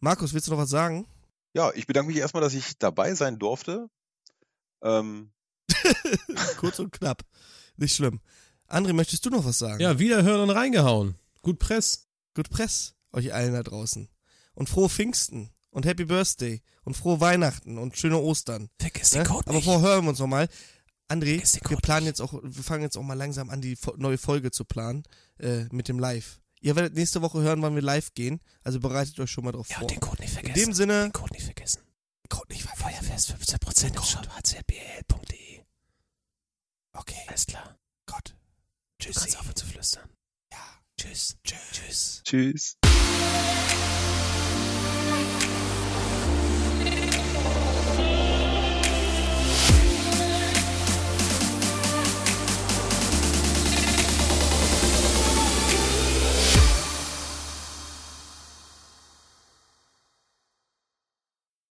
[0.00, 1.06] Markus, willst du noch was sagen?
[1.54, 3.88] Ja, ich bedanke mich erstmal, dass ich dabei sein durfte.
[4.82, 5.32] Ähm,
[6.58, 7.22] Kurz und knapp.
[7.76, 8.20] Nicht schlimm.
[8.68, 9.80] André, möchtest du noch was sagen?
[9.80, 11.16] Ja, wieder hören und reingehauen.
[11.42, 12.08] Gut Press.
[12.34, 14.08] Gut Press euch allen da draußen.
[14.54, 18.68] Und frohe Pfingsten und Happy Birthday und frohe Weihnachten und schöne Ostern.
[18.78, 19.24] Vergiss Ne?
[19.28, 20.48] Aber vorher hören wir uns nochmal.
[21.08, 23.76] André, den wir Code planen jetzt auch, wir fangen jetzt auch mal langsam an, die
[23.96, 25.02] neue Folge zu planen
[25.38, 26.40] äh, mit dem Live.
[26.62, 28.40] Ihr werdet nächste Woche hören, wann wir live gehen.
[28.62, 29.86] Also bereitet euch schon mal drauf vor.
[29.98, 31.82] Code nicht In dem Sinne, Code nicht vergessen.
[32.28, 32.82] Code nicht vergessen.
[32.84, 35.64] Feuerfest 15% im Shop hcbl.de.
[36.92, 37.76] Okay, Alles klar.
[38.06, 38.36] Gott.
[38.98, 40.08] Du kannst aufhören zu flüstern.
[40.52, 40.58] Ja.
[40.96, 41.36] Tschüss.
[41.42, 42.22] Tschüss.
[42.24, 42.76] tschüss.